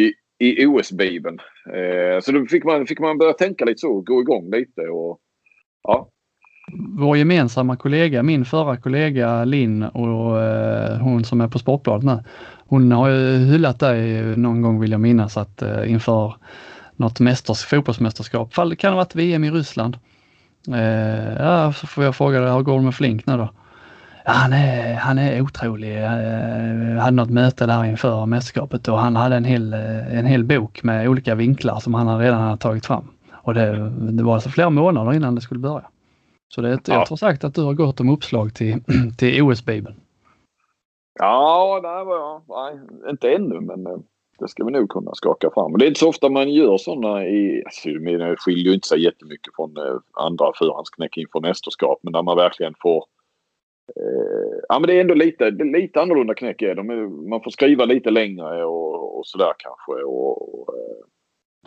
[0.02, 0.14] i,
[0.62, 1.38] i OS-bibeln.
[1.74, 5.20] Eh, så då fick man, fick man börja tänka lite så, gå igång lite och
[5.82, 6.11] ja.
[6.98, 12.24] Vår gemensamma kollega, min förra kollega Linn och eh, hon som är på Sportbladet nu.
[12.68, 16.34] Hon har ju hyllat dig någon gång vill jag minnas att eh, inför
[16.96, 19.96] något mästers, fotbollsmästerskap, fall kan det ha varit VM i Ryssland.
[20.68, 23.50] Eh, ja, så får jag fråga dig, hur går det med Flink nu då?
[24.24, 25.96] Ja, han, är, han är otrolig.
[25.96, 30.26] Eh, jag hade något möte där inför mästerskapet och han hade en hel, eh, en
[30.26, 33.04] hel bok med olika vinklar som han redan hade tagit fram.
[33.32, 35.84] Och det, det var alltså flera månader innan det skulle börja.
[36.54, 36.94] Så det, ja.
[36.94, 38.74] jag tror sagt att du har gått om uppslag till,
[39.18, 39.96] till OS-bibeln.
[41.18, 42.04] Ja, nej,
[42.48, 43.98] nej, inte ännu men eh,
[44.38, 45.72] det ska vi nog kunna skaka fram.
[45.72, 47.62] Och det är inte så ofta man gör sådana i...
[47.64, 52.22] Alltså, det skiljer ju inte sig jättemycket från eh, andra förhandsknäck inför mästerskap men där
[52.22, 53.04] man verkligen får
[53.96, 56.86] Eh, ja men det är ändå lite, lite annorlunda knäck är de.
[57.30, 60.04] Man får skriva lite längre och, och sådär kanske.
[60.04, 61.04] Och, och, eh,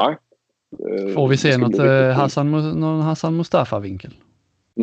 [0.03, 0.17] nej.
[1.13, 1.77] Får vi se något
[2.15, 4.11] Hassan, någon Hassan Mustafa-vinkel?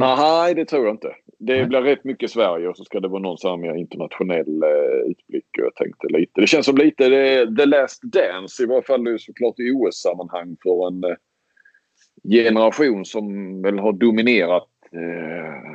[0.03, 1.15] Nej, det tror jag inte.
[1.39, 1.67] Det Nej.
[1.67, 5.47] blir rätt mycket Sverige och så ska det vara någon sån mer internationell eh, utblick.
[5.51, 6.41] Jag tänkte lite.
[6.41, 10.87] Det känns som lite det, The Last Dance i varje fall såklart i OS-sammanhang för
[10.87, 11.17] en eh,
[12.29, 15.73] generation som väl har dominerat eh,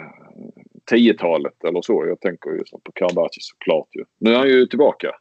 [0.92, 2.06] 10-talet eller så.
[2.08, 4.04] Jag tänker ju på Karabatic såklart ju.
[4.20, 5.12] Nu är han ju tillbaka.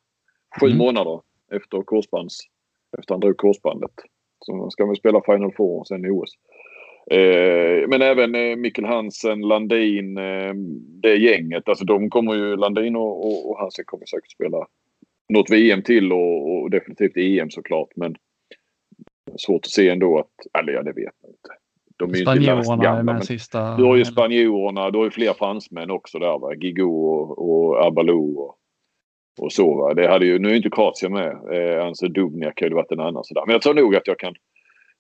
[0.61, 0.79] Sju mm.
[0.79, 1.21] månader
[1.53, 2.39] efter korsbands...
[2.99, 3.91] Efter han drog korsbandet.
[4.39, 6.31] Så ska vi spela Final Four och sen i OS.
[7.11, 10.55] Eh, men även eh, Mikkel Hansen, Landin, eh,
[11.03, 11.69] det gänget.
[11.69, 14.67] Alltså de kommer ju, Landin och, och, och Hansen kommer säkert spela
[15.29, 17.89] något VM till och, och definitivt EM såklart.
[17.97, 18.17] Men
[19.37, 21.49] svårt att se ändå att, eller ja det vet man inte.
[21.99, 23.77] De är Spanjorerna gamla, är med sista...
[23.77, 26.55] Du har ju spanjorerna, du har ju fler fransmän också där va.
[26.55, 28.57] Gigo och, och Abalou och,
[29.41, 29.95] och så va.
[29.95, 31.37] Det hade ju, nu är inte Kroatien med.
[31.53, 33.43] Eh, Anse Dubniak hade varit en annan sådär.
[33.47, 34.35] Men jag tror nog att jag kan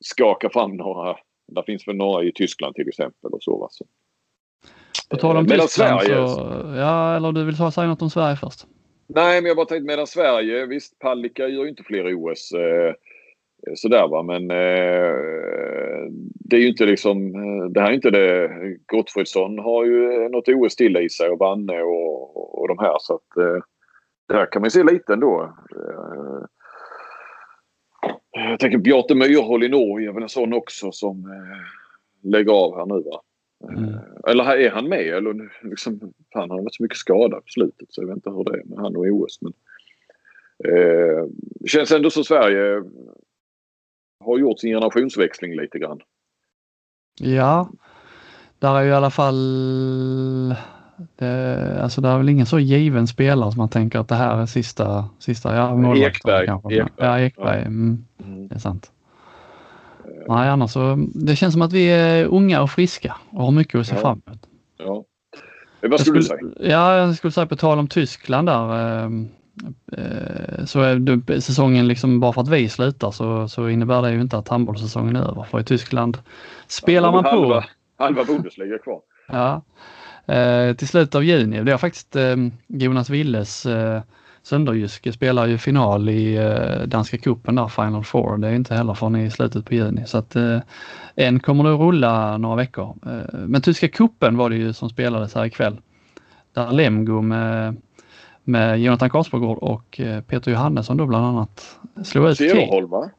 [0.00, 1.16] skaka fram några.
[1.47, 3.68] Där finns väl några i Tyskland till exempel och så va.
[3.70, 3.84] Så.
[5.11, 8.36] På tal om eh, Tyskland Sverige, så, ja eller du vill säga något om Sverige
[8.36, 8.66] först?
[9.09, 12.53] Nej men jag bara tänkte medan Sverige, visst Palicka gör ju inte fler OS.
[12.53, 12.94] Eh,
[13.74, 15.16] sådär va men eh,
[16.49, 18.51] det är ju inte liksom eh, det här är inte det.
[18.86, 23.14] Gottfridsson har ju något OS till i sig och Vanne och, och de här så
[23.14, 23.62] att eh,
[24.28, 25.55] det här kan man se lite ändå.
[25.76, 26.44] Eh,
[28.37, 32.76] jag tänker Bjarte Myrhol i Norge är väl en sån också som eh, lägger av
[32.76, 33.22] här nu va.
[33.64, 34.01] Eh, mm.
[34.26, 35.07] Eller är han med?
[35.07, 38.45] Eller liksom, han har varit så mycket skadad på slutet så jag vet inte hur
[38.45, 39.39] det är med han och OS.
[39.41, 39.53] Men,
[40.64, 41.24] eh,
[41.66, 42.82] känns ändå som Sverige
[44.24, 46.01] har gjort sin generationsväxling lite grann.
[47.20, 47.70] Ja,
[48.59, 49.34] där är ju i alla fall
[51.16, 54.36] det, alltså det är väl ingen så given spelare som man tänker att det här
[54.42, 56.44] är sista, sista ja, Ekberg.
[56.44, 56.86] Ekberg.
[56.97, 57.61] Ja, Ekberg.
[57.61, 58.49] Mm, mm.
[58.49, 58.90] Det är sant.
[60.28, 63.80] Nej, annars så det känns som att vi är unga och friska och har mycket
[63.80, 64.01] att se ja.
[64.01, 64.40] fram emot.
[64.76, 65.05] Ja.
[65.80, 66.70] Vad skulle, skulle du säga?
[66.70, 69.05] Ja, jag skulle säga på tal om Tyskland där.
[69.05, 69.28] Ehm,
[69.92, 74.20] Eh, så är säsongen liksom bara för att vi slutar så, så innebär det ju
[74.20, 75.42] inte att handbollssäsongen är över.
[75.42, 76.18] För i Tyskland
[76.66, 77.30] spelar man på.
[77.30, 77.64] Halva,
[77.99, 79.01] halva Bundesliga kvar.
[79.28, 79.62] Ja.
[80.26, 81.62] Eh, till slutet av juni.
[81.62, 84.00] Det är faktiskt eh, Jonas Willes eh,
[84.42, 88.36] Sönderjyske spelar ju final i eh, danska kuppen där, Final Four.
[88.36, 90.02] Det är inte heller förrän i slutet på juni.
[90.06, 90.58] Så att eh,
[91.14, 92.96] en kommer att rulla några veckor.
[93.06, 95.76] Eh, men tyska kuppen var det ju som spelades här ikväll.
[96.54, 97.76] Där Lemgo med
[98.48, 103.10] med Jonathan Karlsborgård och eh, Peter Johannesson då bland annat slog ut Cederholm va?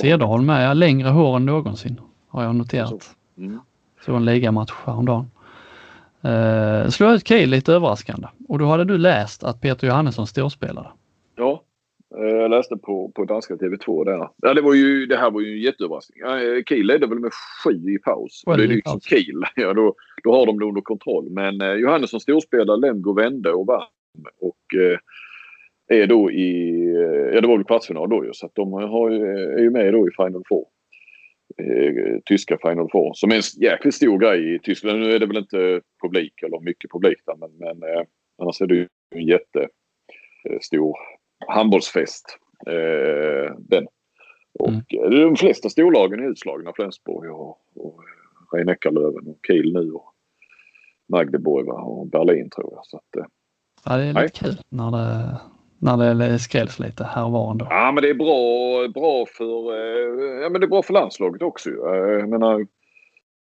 [0.00, 3.16] Cederholm med, ja, längre hår än någonsin har jag noterat.
[3.38, 3.60] Mm.
[4.04, 5.30] Så en ligamatch häromdagen.
[6.24, 10.88] Uh, slog ut Kiel lite överraskande och då hade du läst att Peter Johannesson storspelade.
[11.36, 11.62] Ja,
[12.18, 14.28] eh, jag läste på, på danska TV2 där.
[14.36, 16.22] Ja, det, var ju, det här var ju en jätteöverraskning.
[16.68, 17.30] Kiel ledde väl med
[17.64, 18.42] sju i paus.
[18.46, 19.42] Well, det är liksom Kiel.
[19.54, 19.94] Ja, då,
[20.24, 21.30] då har de det under kontroll.
[21.30, 23.86] Men eh, Johannesson storspelade, Lemgo vände och vann
[24.40, 24.98] och eh,
[25.98, 26.84] är då i,
[27.34, 29.10] ja det var väl kvartsfinal då ju så att de har,
[29.58, 30.64] är ju med då i Final Four.
[31.58, 35.00] Eh, tyska Final Four som är en jäkligt stor grej i Tyskland.
[35.00, 38.04] Nu är det väl inte publik eller mycket publik där men, men eh,
[38.42, 40.96] annars är det ju en jättestor
[41.46, 42.38] handbollsfest.
[42.66, 43.86] Eh, den.
[44.58, 45.10] Och mm.
[45.10, 46.72] de flesta storlagen är utslagna.
[46.76, 48.00] Flensburg och, och
[48.52, 50.14] Rhein-Neckarlöven och Kiel nu och
[51.08, 52.86] Magdeburg och Berlin tror jag.
[52.86, 53.26] Så att,
[53.84, 54.30] Ja, det är lite Nej.
[54.34, 55.40] kul när det,
[55.84, 57.66] när det skrälls lite här och var ändå.
[57.70, 61.42] Ja, men det är bra, bra, för, eh, ja, men det är bra för landslaget
[61.42, 61.70] också.
[61.70, 62.66] Jag menar,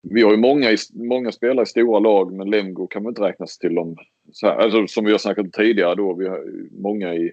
[0.02, 3.58] vi har ju många, många spelare i stora lag men Lemgo kan man inte räknas
[3.58, 3.96] till dem.
[4.32, 6.14] Så här, alltså, som vi har snackat om tidigare då.
[6.14, 6.44] Vi har
[6.82, 7.32] många i,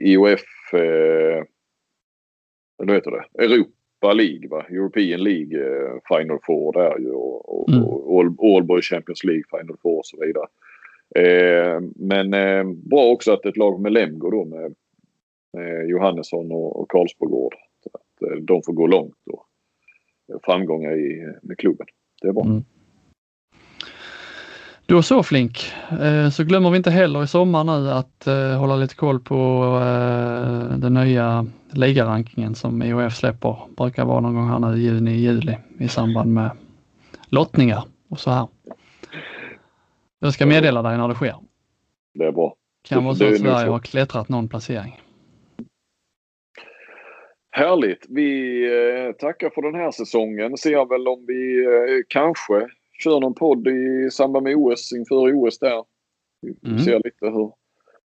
[0.00, 1.44] IOF, eh,
[2.76, 4.66] vad heter det, Europa League va?
[4.70, 7.84] European League eh, Final Four där ju och, och, mm.
[7.84, 10.46] och All, Champions League Final Four och så vidare.
[11.14, 14.74] Eh, men eh, bra också att ett lag med Lemgo då med,
[15.52, 17.54] med Johannesson och, och Karlsbogård.
[17.92, 19.46] Att eh, de får gå långt och
[20.44, 21.86] framgångar i, med klubben.
[22.22, 22.44] Det är bra.
[22.44, 22.64] Mm.
[24.86, 28.76] Då så Flink, eh, så glömmer vi inte heller i sommar nu att eh, hålla
[28.76, 29.64] lite koll på
[30.78, 33.56] den nya ligarankingen som IOF släpper.
[33.76, 36.50] Brukar vara någon gång här nu i juni, juli i samband med
[37.28, 38.46] lottningar och så här.
[40.18, 41.34] Jag ska meddela dig när det sker.
[42.14, 42.56] Det är bra.
[42.82, 45.00] Kan vara så att Sverige har klättrat någon placering.
[47.50, 48.06] Härligt!
[48.08, 50.56] Vi eh, tackar för den här säsongen.
[50.56, 55.58] Ser väl om vi eh, kanske kör någon podd i samband med OS inför OS
[55.58, 55.84] där.
[56.42, 56.78] Vi mm.
[56.78, 57.52] ser lite hur,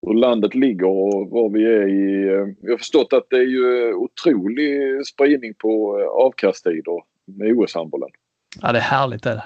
[0.01, 2.27] hur landet ligger och var vi är i.
[2.33, 8.09] Eh, vi har förstått att det är ju otrolig spridning på avkasttider med OS-handbollen.
[8.61, 9.43] Ja, det är härligt det.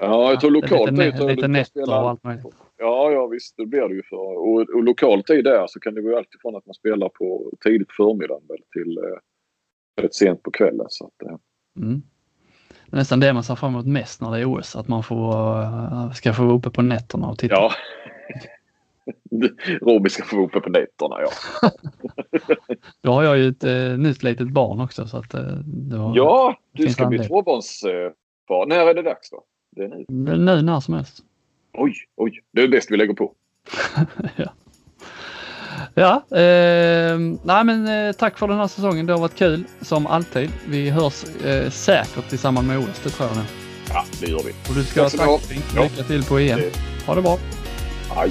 [0.00, 1.28] Ja, jag tror lokalt lite, tid.
[1.28, 2.46] Lite nätter och allt möjligt.
[2.76, 4.38] Ja, ja visst det blir det ju för.
[4.38, 7.52] Och, och lokal tid där så kan det gå alltid från att man spelar på
[7.64, 8.42] tidigt på förmiddagen
[8.72, 8.98] till
[9.98, 10.86] rätt sent på kvällen.
[10.88, 11.36] Så att, eh.
[11.76, 12.02] mm.
[12.86, 15.02] Det är nästan det man ser fram emot mest när det är OS, att man
[15.02, 17.54] får, uh, ska få vara uppe på nätterna och titta.
[17.54, 17.72] Ja.
[19.80, 21.30] Robin ska få vara uppe på nätterna, ja.
[23.00, 25.40] Då har jag ju ett uh, nytt litet barn också så att uh,
[25.98, 28.66] har, Ja, du ska bli tvåbarnsfar.
[28.66, 29.44] När är det dags då?
[29.76, 30.36] Det är nu.
[30.36, 31.22] Nu när som helst.
[31.72, 32.42] Oj, oj.
[32.52, 33.32] Det är bäst vi lägger på.
[34.36, 34.52] ja.
[35.94, 39.06] Ja, eh, nej men eh, tack för den här säsongen.
[39.06, 40.50] Det har varit kul som alltid.
[40.68, 43.44] Vi hörs eh, säkert i samband med OS, det tror jag nu.
[43.88, 44.50] Ja, det gör vi.
[44.50, 45.50] Och du ska ha tack.
[45.74, 46.60] Lycka till på EM.
[47.06, 47.38] Ha det bra.
[48.10, 48.30] Hej.